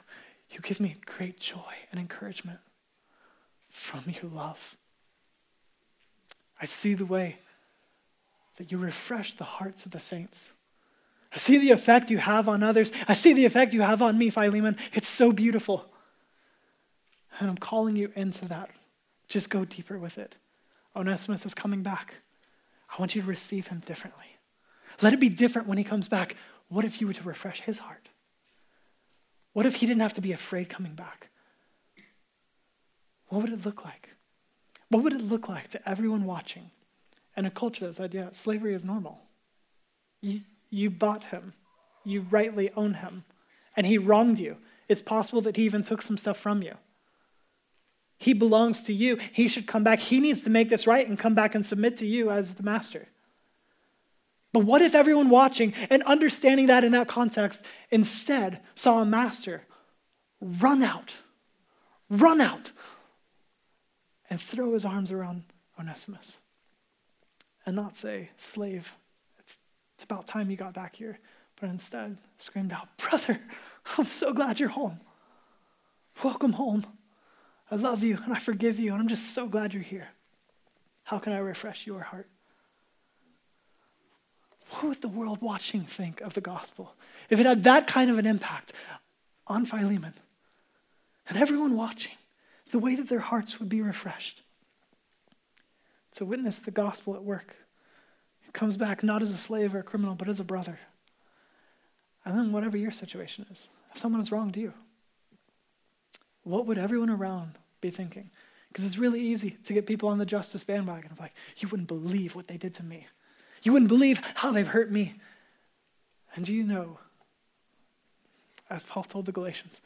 You 0.56 0.62
give 0.62 0.80
me 0.80 0.96
great 1.04 1.38
joy 1.38 1.74
and 1.90 2.00
encouragement 2.00 2.60
from 3.68 4.04
your 4.06 4.30
love. 4.30 4.74
I 6.58 6.64
see 6.64 6.94
the 6.94 7.04
way 7.04 7.40
that 8.56 8.72
you 8.72 8.78
refresh 8.78 9.34
the 9.34 9.44
hearts 9.44 9.84
of 9.84 9.92
the 9.92 10.00
saints. 10.00 10.52
I 11.32 11.38
see 11.38 11.58
the 11.58 11.70
effect 11.70 12.10
you 12.10 12.18
have 12.18 12.48
on 12.48 12.62
others. 12.62 12.92
I 13.06 13.14
see 13.14 13.32
the 13.32 13.44
effect 13.44 13.74
you 13.74 13.82
have 13.82 14.02
on 14.02 14.16
me, 14.16 14.30
Philemon. 14.30 14.76
It's 14.92 15.08
so 15.08 15.32
beautiful. 15.32 15.86
And 17.38 17.50
I'm 17.50 17.58
calling 17.58 17.96
you 17.96 18.10
into 18.16 18.46
that. 18.48 18.70
Just 19.28 19.50
go 19.50 19.64
deeper 19.64 19.98
with 19.98 20.18
it. 20.18 20.36
Onesimus 20.94 21.44
is 21.44 21.54
coming 21.54 21.82
back. 21.82 22.14
I 22.90 23.00
want 23.00 23.14
you 23.14 23.22
to 23.22 23.28
receive 23.28 23.66
him 23.66 23.82
differently. 23.84 24.24
Let 25.02 25.12
it 25.12 25.20
be 25.20 25.28
different 25.28 25.68
when 25.68 25.76
he 25.76 25.84
comes 25.84 26.08
back. 26.08 26.36
What 26.68 26.84
if 26.84 27.00
you 27.00 27.06
were 27.06 27.12
to 27.12 27.22
refresh 27.22 27.60
his 27.60 27.78
heart? 27.78 28.08
What 29.52 29.66
if 29.66 29.76
he 29.76 29.86
didn't 29.86 30.02
have 30.02 30.14
to 30.14 30.20
be 30.20 30.32
afraid 30.32 30.68
coming 30.68 30.94
back? 30.94 31.28
What 33.28 33.42
would 33.42 33.52
it 33.52 33.64
look 33.66 33.84
like? 33.84 34.10
What 34.88 35.02
would 35.02 35.12
it 35.12 35.22
look 35.22 35.48
like 35.48 35.68
to 35.68 35.88
everyone 35.88 36.24
watching 36.24 36.70
and 37.36 37.46
a 37.46 37.50
culture 37.50 37.86
that 37.86 37.94
said, 37.94 38.14
yeah, 38.14 38.28
slavery 38.32 38.74
is 38.74 38.84
normal? 38.84 39.20
You, 40.20 40.40
you 40.70 40.90
bought 40.90 41.24
him, 41.24 41.52
you 42.04 42.26
rightly 42.30 42.70
own 42.72 42.94
him, 42.94 43.24
and 43.76 43.86
he 43.86 43.98
wronged 43.98 44.38
you. 44.38 44.56
It's 44.88 45.02
possible 45.02 45.42
that 45.42 45.56
he 45.56 45.64
even 45.64 45.82
took 45.82 46.00
some 46.00 46.16
stuff 46.16 46.38
from 46.38 46.62
you. 46.62 46.74
He 48.18 48.32
belongs 48.32 48.82
to 48.84 48.94
you. 48.94 49.18
He 49.32 49.46
should 49.46 49.66
come 49.66 49.84
back. 49.84 49.98
He 49.98 50.20
needs 50.20 50.40
to 50.42 50.50
make 50.50 50.70
this 50.70 50.86
right 50.86 51.06
and 51.06 51.18
come 51.18 51.34
back 51.34 51.54
and 51.54 51.66
submit 51.66 51.98
to 51.98 52.06
you 52.06 52.30
as 52.30 52.54
the 52.54 52.62
master. 52.62 53.08
But 54.52 54.64
what 54.64 54.80
if 54.80 54.94
everyone 54.94 55.28
watching 55.28 55.74
and 55.90 56.02
understanding 56.04 56.68
that 56.68 56.82
in 56.82 56.92
that 56.92 57.08
context 57.08 57.62
instead 57.90 58.62
saw 58.74 59.02
a 59.02 59.04
master 59.04 59.64
run 60.40 60.82
out, 60.82 61.12
run 62.08 62.40
out, 62.40 62.70
and 64.30 64.40
throw 64.40 64.72
his 64.72 64.86
arms 64.86 65.10
around 65.10 65.44
Onesimus 65.78 66.38
and 67.66 67.74
not 67.74 67.96
say, 67.96 68.30
Slave, 68.36 68.94
it's, 69.38 69.58
it's 69.96 70.04
about 70.04 70.26
time 70.26 70.50
you 70.50 70.56
got 70.56 70.72
back 70.72 70.96
here, 70.96 71.18
but 71.60 71.68
instead 71.68 72.16
screamed 72.38 72.72
out, 72.72 72.88
Brother, 72.96 73.40
I'm 73.98 74.06
so 74.06 74.32
glad 74.32 74.60
you're 74.60 74.68
home. 74.68 75.00
Welcome 76.22 76.52
home. 76.52 76.86
I 77.70 77.74
love 77.74 78.04
you 78.04 78.18
and 78.24 78.32
I 78.32 78.38
forgive 78.38 78.78
you, 78.78 78.92
and 78.92 79.02
I'm 79.02 79.08
just 79.08 79.34
so 79.34 79.48
glad 79.48 79.74
you're 79.74 79.82
here. 79.82 80.08
How 81.02 81.18
can 81.18 81.32
I 81.32 81.38
refresh 81.38 81.86
your 81.86 82.00
heart? 82.00 82.28
What 84.70 84.84
would 84.84 85.02
the 85.02 85.08
world 85.08 85.40
watching 85.40 85.82
think 85.82 86.20
of 86.20 86.34
the 86.34 86.40
gospel 86.40 86.94
if 87.30 87.38
it 87.38 87.46
had 87.46 87.64
that 87.64 87.86
kind 87.86 88.10
of 88.10 88.18
an 88.18 88.26
impact 88.26 88.72
on 89.46 89.64
Philemon 89.64 90.14
and 91.28 91.38
everyone 91.38 91.76
watching? 91.76 92.14
The 92.72 92.80
way 92.80 92.96
that 92.96 93.08
their 93.08 93.20
hearts 93.20 93.60
would 93.60 93.68
be 93.68 93.80
refreshed. 93.80 94.42
To 96.16 96.24
witness 96.24 96.58
the 96.58 96.70
gospel 96.70 97.14
at 97.14 97.22
work. 97.22 97.56
It 98.46 98.54
comes 98.54 98.76
back 98.76 99.02
not 99.02 99.22
as 99.22 99.30
a 99.30 99.36
slave 99.36 99.74
or 99.74 99.80
a 99.80 99.82
criminal, 99.82 100.14
but 100.14 100.28
as 100.28 100.40
a 100.40 100.44
brother. 100.44 100.78
And 102.24 102.36
then, 102.36 102.52
whatever 102.52 102.76
your 102.76 102.90
situation 102.90 103.46
is, 103.50 103.68
if 103.92 103.98
someone 103.98 104.20
has 104.20 104.32
wronged 104.32 104.56
you, 104.56 104.72
what 106.42 106.66
would 106.66 106.78
everyone 106.78 107.10
around 107.10 107.52
be 107.80 107.90
thinking? 107.90 108.30
Because 108.68 108.84
it's 108.84 108.96
really 108.96 109.20
easy 109.20 109.58
to 109.64 109.72
get 109.74 109.86
people 109.86 110.08
on 110.08 110.18
the 110.18 110.26
justice 110.26 110.64
bandwagon 110.64 111.12
of 111.12 111.20
like, 111.20 111.34
you 111.58 111.68
wouldn't 111.68 111.88
believe 111.88 112.34
what 112.34 112.48
they 112.48 112.56
did 112.56 112.72
to 112.74 112.82
me. 112.82 113.06
You 113.62 113.72
wouldn't 113.72 113.88
believe 113.88 114.20
how 114.36 114.52
they've 114.52 114.66
hurt 114.66 114.90
me. 114.90 115.14
And 116.34 116.44
do 116.44 116.52
you 116.52 116.64
know, 116.64 116.98
as 118.70 118.82
Paul 118.82 119.04
told 119.04 119.26
the 119.26 119.32
Galatians, 119.32 119.80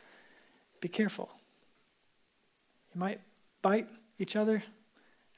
be 0.81 0.89
careful. 0.89 1.29
You 2.95 3.01
might 3.01 3.21
bite 3.63 3.89
each 4.19 4.37
other 4.37 4.63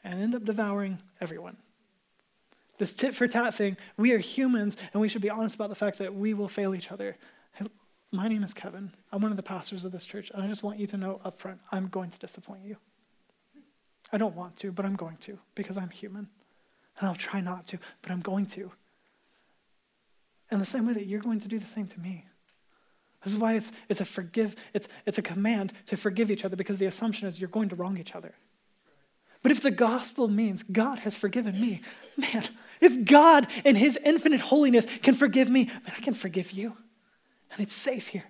and 0.05 0.21
end 0.21 0.35
up 0.35 0.45
devouring 0.45 0.99
everyone. 1.21 1.57
This 2.79 2.93
tit 2.93 3.15
for 3.15 3.29
tat 3.29 3.55
thing, 3.55 3.77
we 3.97 4.13
are 4.13 4.19
humans 4.19 4.77
and 4.93 5.01
we 5.01 5.09
should 5.09 5.23
be 5.23 5.31
honest 5.31 5.55
about 5.55 5.69
the 5.69 5.75
fact 5.75 5.99
that 5.99 6.15
we 6.15 6.35
will 6.35 6.49
fail 6.49 6.75
each 6.75 6.91
other. 6.91 7.17
My 8.11 8.29
name 8.29 8.43
is 8.45 8.53
Kevin. 8.53 8.93
I'm 9.11 9.23
one 9.23 9.31
of 9.31 9.37
the 9.37 9.43
pastors 9.43 9.85
of 9.85 9.93
this 9.93 10.05
church, 10.05 10.31
and 10.35 10.43
I 10.43 10.47
just 10.47 10.63
want 10.63 10.79
you 10.79 10.87
to 10.89 10.97
know 10.99 11.21
up 11.25 11.39
front 11.39 11.61
I'm 11.71 11.89
going 11.89 12.11
to 12.11 12.19
disappoint 12.19 12.61
you. 12.65 12.77
I 14.13 14.19
don't 14.19 14.37
want 14.37 14.57
to, 14.59 14.71
but 14.71 14.85
I'm 14.85 14.97
going 14.97 15.17
to 15.19 15.39
because 15.55 15.79
I'm 15.79 15.89
human. 15.89 16.29
And 16.99 17.09
I'll 17.09 17.15
try 17.15 17.41
not 17.41 17.67
to, 17.69 17.79
but 18.03 18.11
I'm 18.11 18.21
going 18.21 18.47
to. 18.47 18.71
And 20.51 20.61
the 20.61 20.67
same 20.67 20.87
way 20.87 20.93
that 20.93 21.07
you're 21.07 21.21
going 21.21 21.41
to 21.41 21.49
do 21.49 21.59
the 21.59 21.67
same 21.67 21.87
to 21.87 22.01
me. 22.01 22.27
This 23.25 23.33
is 23.33 23.39
why 23.39 23.55
it's, 23.55 23.73
it's 23.89 24.01
a 24.03 24.05
forgive, 24.05 24.57
it's, 24.75 24.89
it's 25.07 25.17
a 25.17 25.23
command 25.23 25.73
to 25.87 25.97
forgive 25.97 26.31
each 26.31 26.45
other 26.45 26.57
because 26.57 26.79
the 26.79 26.87
assumption 26.87 27.29
is 27.29 27.41
you're 27.41 27.49
going 27.49 27.71
to 27.71 27.77
wrong 27.77 27.97
each 27.97 28.15
other. 28.15 28.35
But 29.43 29.53
if 29.53 29.61
the 29.61 29.71
gospel 29.71 30.29
means 30.29 30.63
God 30.63 31.01
has 31.01 31.17
forgiven 31.17 31.61
me, 31.61 31.81
man, 32.17 32.45
if 32.81 33.05
God 33.05 33.49
in 33.65 33.77
his 33.77 33.99
infinite 34.05 34.41
holiness 34.41 34.87
can 35.03 35.15
forgive 35.15 35.49
me, 35.51 35.65
man, 35.65 35.95
I 35.97 36.01
can 36.01 36.15
forgive 36.15 36.53
you. 36.53 36.77
And 37.53 37.61
it's 37.61 37.75
safe 37.75 38.09
here. 38.09 38.25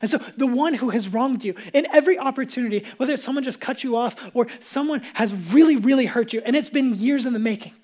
And 0.00 0.10
so 0.10 0.18
the 0.36 0.46
one 0.48 0.74
who 0.74 0.90
has 0.90 1.08
wronged 1.08 1.44
you 1.44 1.54
in 1.72 1.86
every 1.92 2.18
opportunity, 2.18 2.84
whether 2.96 3.12
it's 3.12 3.22
someone 3.22 3.44
just 3.44 3.60
cut 3.60 3.84
you 3.84 3.96
off 3.96 4.16
or 4.34 4.48
someone 4.60 5.00
has 5.14 5.32
really, 5.32 5.76
really 5.76 6.06
hurt 6.06 6.32
you, 6.32 6.42
and 6.44 6.56
it's 6.56 6.68
been 6.68 6.94
years 6.94 7.24
in 7.24 7.32
the 7.32 7.38
making, 7.38 7.74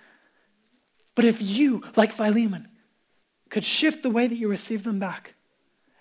but 1.14 1.24
if 1.24 1.40
you, 1.40 1.82
like 1.96 2.12
Philemon, 2.12 2.68
could 3.50 3.64
shift 3.64 4.02
the 4.02 4.10
way 4.10 4.26
that 4.26 4.36
you 4.36 4.48
receive 4.48 4.82
them 4.82 4.98
back 4.98 5.34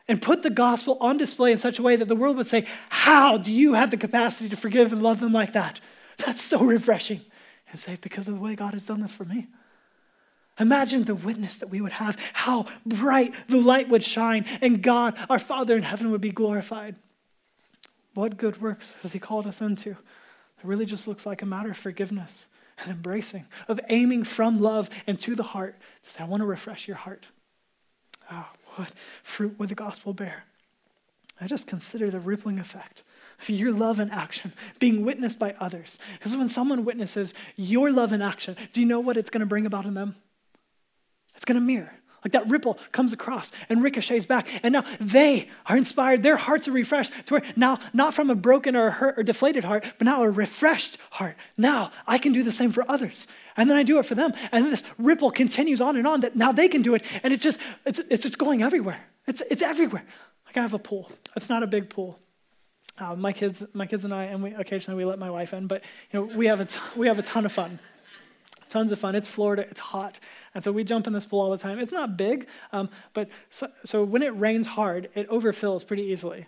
and 0.07 0.21
put 0.21 0.43
the 0.43 0.49
gospel 0.49 0.97
on 0.99 1.17
display 1.17 1.51
in 1.51 1.57
such 1.57 1.79
a 1.79 1.81
way 1.81 1.95
that 1.95 2.07
the 2.07 2.15
world 2.15 2.37
would 2.37 2.47
say, 2.47 2.65
How 2.89 3.37
do 3.37 3.51
you 3.51 3.73
have 3.73 3.91
the 3.91 3.97
capacity 3.97 4.49
to 4.49 4.55
forgive 4.55 4.93
and 4.93 5.01
love 5.01 5.19
them 5.19 5.33
like 5.33 5.53
that? 5.53 5.79
That's 6.17 6.41
so 6.41 6.63
refreshing. 6.63 7.21
And 7.69 7.79
say, 7.79 7.97
Because 8.01 8.27
of 8.27 8.35
the 8.35 8.39
way 8.39 8.55
God 8.55 8.73
has 8.73 8.85
done 8.85 9.01
this 9.01 9.13
for 9.13 9.25
me. 9.25 9.47
Imagine 10.59 11.03
the 11.03 11.15
witness 11.15 11.57
that 11.57 11.69
we 11.69 11.81
would 11.81 11.91
have, 11.93 12.17
how 12.33 12.65
bright 12.85 13.33
the 13.47 13.59
light 13.59 13.89
would 13.89 14.03
shine, 14.03 14.45
and 14.59 14.81
God, 14.81 15.15
our 15.29 15.37
Father 15.37 15.75
in 15.75 15.83
heaven, 15.83 16.09
would 16.09 16.21
be 16.21 16.31
glorified. 16.31 16.95
What 18.15 18.37
good 18.37 18.59
works 18.59 18.95
has 19.03 19.11
He 19.11 19.19
called 19.19 19.45
us 19.45 19.61
into? 19.61 19.91
It 19.91 20.63
really 20.63 20.85
just 20.87 21.07
looks 21.07 21.27
like 21.27 21.43
a 21.43 21.45
matter 21.45 21.69
of 21.69 21.77
forgiveness 21.77 22.47
and 22.79 22.89
embracing, 22.89 23.45
of 23.67 23.79
aiming 23.89 24.23
from 24.23 24.59
love 24.59 24.89
and 25.05 25.19
to 25.19 25.35
the 25.35 25.43
heart 25.43 25.75
to 26.03 26.09
say, 26.09 26.23
I 26.23 26.27
want 26.27 26.41
to 26.41 26.47
refresh 26.47 26.87
your 26.87 26.97
heart. 26.97 27.27
Oh, 28.31 28.49
what 28.75 28.91
fruit 29.21 29.59
would 29.59 29.69
the 29.69 29.75
gospel 29.75 30.13
bear? 30.13 30.45
I 31.39 31.47
just 31.47 31.67
consider 31.67 32.09
the 32.09 32.19
rippling 32.19 32.57
effect 32.57 33.03
of 33.39 33.49
your 33.49 33.71
love 33.71 33.99
and 33.99 34.11
action 34.11 34.53
being 34.79 35.05
witnessed 35.05 35.39
by 35.39 35.55
others. 35.59 35.99
Because 36.17 36.35
when 36.35 36.49
someone 36.49 36.85
witnesses 36.85 37.33
your 37.55 37.91
love 37.91 38.11
and 38.11 38.23
action, 38.23 38.55
do 38.71 38.79
you 38.79 38.85
know 38.85 38.99
what 38.99 39.17
it's 39.17 39.29
going 39.29 39.41
to 39.41 39.45
bring 39.45 39.65
about 39.65 39.85
in 39.85 39.93
them? 39.93 40.15
It's 41.35 41.45
going 41.45 41.59
to 41.59 41.65
mirror. 41.65 41.93
Like 42.25 42.31
that 42.33 42.49
ripple 42.49 42.79
comes 42.91 43.13
across 43.13 43.51
and 43.69 43.81
ricochets 43.81 44.25
back. 44.25 44.47
And 44.63 44.73
now 44.73 44.83
they 44.99 45.49
are 45.67 45.77
inspired. 45.77 46.23
Their 46.23 46.35
hearts 46.35 46.67
are 46.67 46.71
refreshed 46.71 47.11
to 47.27 47.35
where 47.35 47.43
now, 47.55 47.79
not 47.93 48.13
from 48.13 48.29
a 48.29 48.35
broken 48.35 48.75
or 48.75 48.89
hurt 48.89 49.19
or 49.19 49.23
deflated 49.23 49.63
heart, 49.63 49.85
but 49.97 50.05
now 50.05 50.23
a 50.23 50.29
refreshed 50.29 50.97
heart. 51.11 51.35
Now 51.57 51.91
I 52.07 52.17
can 52.17 52.33
do 52.33 52.43
the 52.43 52.51
same 52.51 52.71
for 52.71 52.83
others. 52.89 53.27
And 53.55 53.69
then 53.69 53.77
I 53.77 53.83
do 53.83 53.99
it 53.99 54.05
for 54.05 54.15
them. 54.15 54.33
And 54.51 54.65
this 54.65 54.83
ripple 54.97 55.31
continues 55.31 55.79
on 55.79 55.95
and 55.95 56.07
on 56.07 56.21
that 56.21 56.35
now 56.35 56.51
they 56.51 56.67
can 56.67 56.81
do 56.81 56.95
it. 56.95 57.03
And 57.23 57.33
it's 57.33 57.43
just, 57.43 57.59
it's, 57.85 57.99
it's 58.09 58.23
just 58.23 58.37
going 58.37 58.63
everywhere. 58.63 58.99
It's, 59.27 59.41
it's 59.49 59.61
everywhere. 59.61 60.03
Like 60.47 60.57
I 60.57 60.61
have 60.61 60.73
a 60.73 60.79
pool. 60.79 61.11
It's 61.35 61.49
not 61.49 61.63
a 61.63 61.67
big 61.67 61.89
pool. 61.89 62.19
Uh, 62.99 63.15
my 63.15 63.31
kids, 63.31 63.63
my 63.73 63.85
kids 63.85 64.05
and 64.05 64.13
I, 64.13 64.25
and 64.25 64.41
we 64.41 64.53
occasionally 64.53 64.97
we 64.97 65.05
let 65.05 65.19
my 65.19 65.29
wife 65.29 65.53
in, 65.53 65.67
but 65.67 65.83
you 66.11 66.19
know 66.19 66.35
we 66.35 66.47
have 66.47 66.59
a 66.59 66.65
t- 66.65 66.79
we 66.95 67.07
have 67.07 67.19
a 67.19 67.23
ton 67.23 67.45
of 67.45 67.51
fun 67.51 67.79
tons 68.69 68.91
of 68.91 68.99
fun. 68.99 69.15
It's 69.15 69.27
Florida, 69.27 69.65
it's 69.69 69.79
hot. 69.79 70.19
And 70.53 70.63
so 70.63 70.71
we 70.71 70.83
jump 70.83 71.07
in 71.07 71.13
this 71.13 71.25
pool 71.25 71.39
all 71.39 71.51
the 71.51 71.57
time. 71.57 71.79
It's 71.79 71.91
not 71.91 72.17
big, 72.17 72.47
um, 72.71 72.89
but 73.13 73.29
so, 73.49 73.67
so 73.85 74.03
when 74.03 74.21
it 74.21 74.37
rains 74.37 74.67
hard, 74.67 75.09
it 75.15 75.29
overfills 75.29 75.85
pretty 75.85 76.03
easily. 76.03 76.47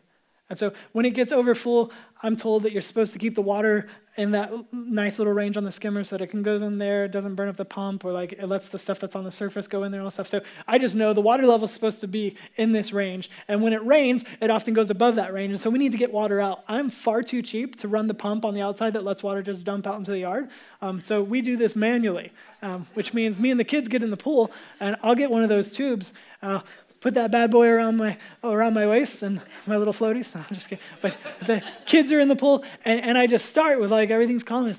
And 0.49 0.57
so 0.57 0.73
when 0.93 1.05
it 1.05 1.11
gets 1.11 1.31
over 1.31 1.53
full, 1.53 1.91
I'm 2.21 2.35
told 2.35 2.63
that 2.63 2.73
you're 2.73 2.81
supposed 2.81 3.13
to 3.13 3.19
keep 3.19 3.35
the 3.35 3.41
water 3.41 3.87
in 4.17 4.31
that 4.31 4.51
nice 4.73 5.17
little 5.17 5.31
range 5.31 5.55
on 5.55 5.63
the 5.63 5.71
skimmer 5.71 6.03
so 6.03 6.17
that 6.17 6.23
it 6.23 6.27
can 6.27 6.43
go 6.43 6.55
in 6.55 6.77
there, 6.77 7.05
it 7.05 7.11
doesn't 7.11 7.35
burn 7.35 7.47
up 7.47 7.55
the 7.55 7.63
pump, 7.63 8.03
or 8.03 8.11
like 8.11 8.33
it 8.33 8.47
lets 8.47 8.67
the 8.67 8.77
stuff 8.77 8.99
that's 8.99 9.15
on 9.15 9.23
the 9.23 9.31
surface 9.31 9.67
go 9.67 9.83
in 9.83 9.91
there 9.91 10.01
and 10.01 10.05
all 10.05 10.11
stuff. 10.11 10.27
So 10.27 10.41
I 10.67 10.77
just 10.77 10.95
know 10.95 11.13
the 11.13 11.21
water 11.21 11.45
level 11.45 11.65
is 11.65 11.71
supposed 11.71 12.01
to 12.01 12.07
be 12.07 12.35
in 12.57 12.73
this 12.73 12.91
range. 12.91 13.29
And 13.47 13.61
when 13.61 13.71
it 13.71 13.81
rains, 13.85 14.25
it 14.41 14.49
often 14.49 14.73
goes 14.73 14.89
above 14.89 15.15
that 15.15 15.33
range. 15.33 15.51
And 15.51 15.59
so 15.59 15.69
we 15.69 15.79
need 15.79 15.93
to 15.93 15.97
get 15.97 16.11
water 16.11 16.41
out. 16.41 16.63
I'm 16.67 16.89
far 16.89 17.23
too 17.23 17.41
cheap 17.41 17.77
to 17.77 17.87
run 17.87 18.07
the 18.07 18.13
pump 18.13 18.43
on 18.43 18.53
the 18.53 18.61
outside 18.61 18.93
that 18.93 19.05
lets 19.05 19.23
water 19.23 19.41
just 19.41 19.63
dump 19.63 19.87
out 19.87 19.95
into 19.95 20.11
the 20.11 20.19
yard. 20.19 20.49
Um, 20.81 20.99
so 21.01 21.23
we 21.23 21.41
do 21.41 21.55
this 21.55 21.75
manually, 21.75 22.33
um, 22.61 22.87
which 22.95 23.13
means 23.13 23.39
me 23.39 23.51
and 23.51 23.59
the 23.59 23.63
kids 23.63 23.87
get 23.87 24.03
in 24.03 24.09
the 24.09 24.17
pool, 24.17 24.51
and 24.81 24.97
I'll 25.03 25.15
get 25.15 25.31
one 25.31 25.43
of 25.43 25.49
those 25.49 25.71
tubes. 25.71 26.11
Uh, 26.41 26.59
put 26.99 27.13
that 27.15 27.31
bad 27.31 27.51
boy 27.51 27.67
around 27.67 27.97
my 27.97 28.17
around 28.43 28.73
my 28.73 28.87
waist 28.87 29.23
and 29.23 29.41
my 29.65 29.77
little 29.77 29.93
floaties. 29.93 30.33
No, 30.35 30.43
I'm 30.47 30.55
just 30.55 30.69
kidding. 30.69 30.83
But 31.01 31.17
the 31.45 31.63
kids 31.85 32.11
are 32.11 32.19
in 32.19 32.27
the 32.27 32.35
pool, 32.35 32.63
and, 32.85 33.01
and 33.01 33.17
I 33.17 33.27
just 33.27 33.49
start 33.49 33.79
with 33.79 33.91
like 33.91 34.09
everything's 34.09 34.43
calm. 34.43 34.73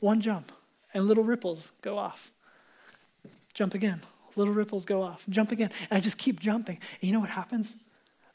one 0.00 0.20
jump, 0.20 0.52
and 0.94 1.06
little 1.06 1.24
ripples 1.24 1.72
go 1.82 1.98
off. 1.98 2.30
Jump 3.54 3.74
again. 3.74 4.02
Little 4.36 4.52
ripples 4.52 4.84
go 4.84 5.02
off. 5.02 5.24
Jump 5.30 5.50
again. 5.50 5.70
And 5.90 5.96
I 5.96 6.00
just 6.00 6.18
keep 6.18 6.40
jumping. 6.40 6.78
And 7.00 7.08
you 7.08 7.12
know 7.12 7.20
what 7.20 7.30
happens? 7.30 7.74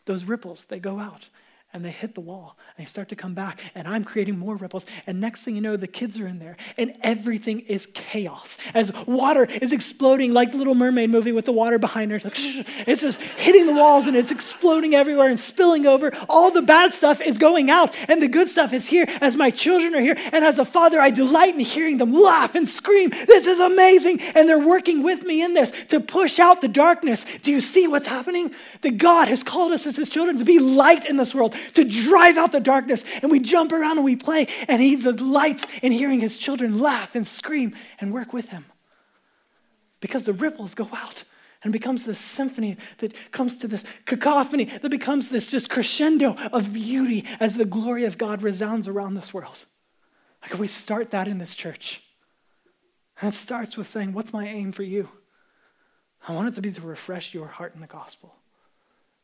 Those 0.06 0.24
ripples, 0.24 0.66
they 0.66 0.80
go 0.80 1.00
out. 1.00 1.30
And 1.74 1.84
they 1.84 1.92
hit 1.92 2.16
the 2.16 2.22
wall 2.22 2.58
and 2.76 2.86
they 2.86 2.88
start 2.88 3.10
to 3.10 3.16
come 3.16 3.34
back 3.34 3.60
and 3.76 3.88
i'm 3.88 4.04
creating 4.04 4.38
more 4.38 4.56
ripples 4.56 4.86
and 5.08 5.20
next 5.20 5.44
thing 5.44 5.56
you 5.56 5.62
know 5.62 5.78
the 5.78 5.88
kids 5.88 6.20
are 6.20 6.28
in 6.28 6.40
there 6.40 6.58
and 6.78 6.96
everything 7.02 7.60
is 7.62 7.86
chaos 7.88 8.58
as 8.74 8.92
water 9.06 9.46
is 9.46 9.72
exploding 9.72 10.34
like 10.34 10.52
the 10.52 10.58
little 10.58 10.76
mermaid 10.76 11.10
movie 11.10 11.32
with 11.32 11.46
the 11.46 11.52
water 11.52 11.78
behind 11.78 12.12
her. 12.12 12.18
It's, 12.18 12.30
it's 12.88 13.02
just 13.02 13.22
hitting 13.22 13.68
the 13.68 13.74
walls 13.74 14.06
and 14.08 14.16
it's 14.16 14.32
exploding 14.32 14.96
everywhere 14.96 15.28
and 15.28 15.40
spilling 15.40 15.86
over. 15.86 16.12
All 16.30 16.52
the 16.52 16.62
bad 16.62 16.94
stuff 16.94 17.22
is 17.22 17.38
going 17.38 17.70
out 17.70 17.96
and 18.10 18.22
the 18.22 18.28
good 18.28 18.50
stuff 18.50 18.74
is 18.74 18.88
here. 18.88 19.06
As 19.22 19.36
my 19.36 19.50
children 19.50 19.94
are 19.96 20.02
here 20.02 20.18
and 20.32 20.44
as 20.46 20.60
a 20.60 20.66
father 20.66 21.00
i 21.00 21.10
delight 21.10 21.54
in 21.56 21.60
hearing 21.60 21.98
them 21.98 22.14
laugh 22.14 22.56
and 22.56 22.68
scream. 22.68 23.10
This 23.10 23.48
is 23.48 23.60
amazing 23.60 24.22
and 24.22 24.48
they're 24.48 24.60
working 24.60 25.04
with 25.04 25.24
me 25.24 25.44
in 25.44 25.54
this 25.54 25.72
to 25.90 26.00
push 26.00 26.40
out 26.40 26.62
the 26.62 26.68
darkness. 26.68 27.26
Do 27.44 27.52
you 27.52 27.62
see 27.62 27.88
what's 27.88 28.08
happening? 28.08 28.52
That 28.82 28.98
god 28.98 29.28
has 29.28 29.44
called 29.44 29.72
us 29.72 29.86
as 29.88 29.96
his 29.96 30.10
children 30.10 30.38
to 30.38 30.46
be 30.46 30.60
light 30.60 31.06
in 31.06 31.18
this 31.18 31.34
world 31.36 31.56
to 31.74 31.84
drive 31.84 32.38
out 32.38 32.52
the 32.52 32.60
darkness. 32.60 33.04
And 33.22 33.32
we 33.32 33.40
jump 33.40 33.72
around 33.72 33.98
and 33.98 34.06
we 34.06 34.16
play, 34.16 34.48
and 34.68 34.82
he 34.82 34.96
delights 34.96 35.66
in 35.82 35.92
hearing 35.92 36.20
his 36.20 36.38
children 36.38 36.80
laugh 36.80 37.16
and 37.16 37.26
scream 37.26 37.76
and 38.00 38.14
work 38.14 38.34
with 38.34 38.50
him. 38.50 38.66
Because 40.00 40.26
the 40.26 40.34
ripples 40.34 40.76
go 40.76 40.90
out 40.94 41.24
and 41.64 41.72
becomes 41.72 42.04
this 42.04 42.20
symphony 42.20 42.78
that 43.00 43.14
comes 43.32 43.58
to 43.60 43.68
this 43.68 43.84
cacophony 44.06 44.66
that 44.66 44.90
becomes 44.90 45.30
this 45.30 45.46
just 45.46 45.70
crescendo 45.70 46.36
of 46.52 46.74
beauty 46.74 47.26
as 47.40 47.56
the 47.56 47.66
glory 47.66 48.06
of 48.06 48.18
God 48.18 48.42
resounds 48.42 48.88
around 48.88 49.14
this 49.14 49.34
world. 49.34 49.66
Like 50.42 50.58
we 50.58 50.68
start 50.68 51.12
that 51.12 51.28
in 51.28 51.38
this 51.38 51.54
church. 51.54 52.02
And 53.22 53.32
it 53.32 53.38
starts 53.38 53.78
with 53.78 53.88
saying, 53.88 54.14
What's 54.14 54.34
my 54.34 54.48
aim 54.48 54.72
for 54.72 54.84
you? 54.84 55.10
I 56.28 56.34
want 56.34 56.50
it 56.50 56.56
to 56.56 56.62
be 56.62 56.72
to 56.72 56.82
refresh 56.82 57.34
your 57.34 57.48
heart 57.48 57.74
in 57.76 57.82
the 57.82 57.88
gospel 57.88 58.36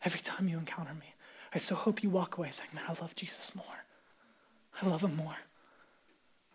every 0.03 0.19
time 0.19 0.47
you 0.47 0.57
encounter 0.57 0.93
me. 0.93 1.13
I 1.57 1.59
so 1.59 1.73
hope 1.73 2.03
you 2.03 2.11
walk 2.11 2.37
away 2.37 2.49
saying, 2.51 2.69
Man, 2.71 2.83
I 2.87 2.91
love 3.01 3.15
Jesus 3.15 3.55
more. 3.55 3.65
I 4.79 4.85
love 4.85 5.03
him 5.03 5.15
more. 5.15 5.37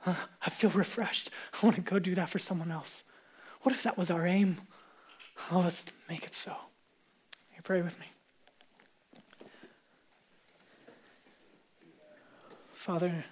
Uh, 0.06 0.14
I 0.46 0.48
feel 0.48 0.70
refreshed. 0.70 1.28
I 1.52 1.66
want 1.66 1.74
to 1.74 1.82
go 1.82 1.98
do 1.98 2.14
that 2.14 2.30
for 2.30 2.38
someone 2.38 2.70
else. 2.70 3.02
What 3.62 3.74
if 3.74 3.82
that 3.82 3.98
was 3.98 4.12
our 4.12 4.24
aim? 4.24 4.60
Oh, 5.50 5.58
let's 5.58 5.84
make 6.08 6.22
it 6.22 6.36
so. 6.36 6.54
You 7.56 7.62
pray 7.64 7.82
with 7.82 7.98
me. 7.98 8.06
Father, 12.72 13.24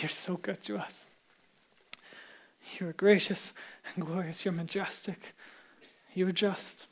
you're 0.00 0.08
so 0.08 0.38
good 0.38 0.62
to 0.62 0.78
us. 0.78 1.04
You 2.80 2.88
are 2.88 2.94
gracious 2.94 3.52
and 3.94 4.06
glorious. 4.06 4.42
You're 4.46 4.54
majestic. 4.54 5.34
You 6.14 6.26
are 6.28 6.32
just. 6.32 6.86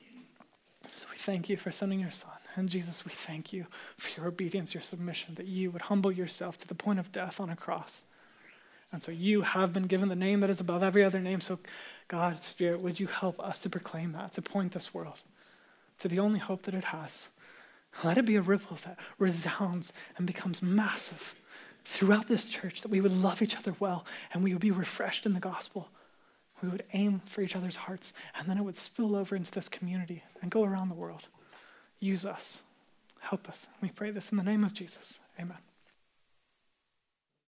So 0.92 1.06
we 1.10 1.16
thank 1.16 1.48
you 1.48 1.56
for 1.56 1.70
sending 1.70 1.98
your 1.98 2.10
son. 2.10 2.41
And 2.54 2.68
Jesus, 2.68 3.04
we 3.04 3.12
thank 3.12 3.52
you 3.52 3.66
for 3.96 4.10
your 4.20 4.28
obedience, 4.28 4.74
your 4.74 4.82
submission, 4.82 5.34
that 5.36 5.46
you 5.46 5.70
would 5.70 5.82
humble 5.82 6.12
yourself 6.12 6.58
to 6.58 6.68
the 6.68 6.74
point 6.74 6.98
of 6.98 7.12
death 7.12 7.40
on 7.40 7.50
a 7.50 7.56
cross. 7.56 8.02
And 8.92 9.02
so 9.02 9.10
you 9.10 9.40
have 9.40 9.72
been 9.72 9.86
given 9.86 10.10
the 10.10 10.16
name 10.16 10.40
that 10.40 10.50
is 10.50 10.60
above 10.60 10.82
every 10.82 11.02
other 11.02 11.20
name. 11.20 11.40
So, 11.40 11.58
God, 12.08 12.42
Spirit, 12.42 12.80
would 12.80 13.00
you 13.00 13.06
help 13.06 13.40
us 13.40 13.58
to 13.60 13.70
proclaim 13.70 14.12
that, 14.12 14.32
to 14.32 14.42
point 14.42 14.72
this 14.72 14.92
world 14.92 15.20
to 15.98 16.08
the 16.08 16.18
only 16.18 16.38
hope 16.38 16.62
that 16.64 16.74
it 16.74 16.84
has? 16.84 17.28
Let 18.04 18.18
it 18.18 18.26
be 18.26 18.36
a 18.36 18.42
ripple 18.42 18.76
that 18.84 18.98
resounds 19.18 19.92
and 20.18 20.26
becomes 20.26 20.60
massive 20.60 21.34
throughout 21.84 22.28
this 22.28 22.48
church, 22.48 22.82
that 22.82 22.90
we 22.90 23.00
would 23.00 23.16
love 23.16 23.42
each 23.42 23.56
other 23.56 23.74
well 23.80 24.04
and 24.32 24.44
we 24.44 24.52
would 24.52 24.60
be 24.60 24.70
refreshed 24.70 25.26
in 25.26 25.32
the 25.32 25.40
gospel. 25.40 25.88
We 26.62 26.68
would 26.68 26.84
aim 26.92 27.22
for 27.26 27.42
each 27.42 27.56
other's 27.56 27.74
hearts, 27.74 28.12
and 28.38 28.48
then 28.48 28.56
it 28.56 28.62
would 28.62 28.76
spill 28.76 29.16
over 29.16 29.34
into 29.34 29.50
this 29.50 29.68
community 29.68 30.22
and 30.40 30.50
go 30.50 30.62
around 30.62 30.90
the 30.90 30.94
world. 30.94 31.26
Use 32.02 32.26
us. 32.26 32.62
Help 33.20 33.48
us. 33.48 33.68
We 33.80 33.88
pray 33.90 34.10
this 34.10 34.32
in 34.32 34.36
the 34.36 34.42
name 34.42 34.64
of 34.64 34.74
Jesus. 34.74 35.20
Amen. 35.38 35.58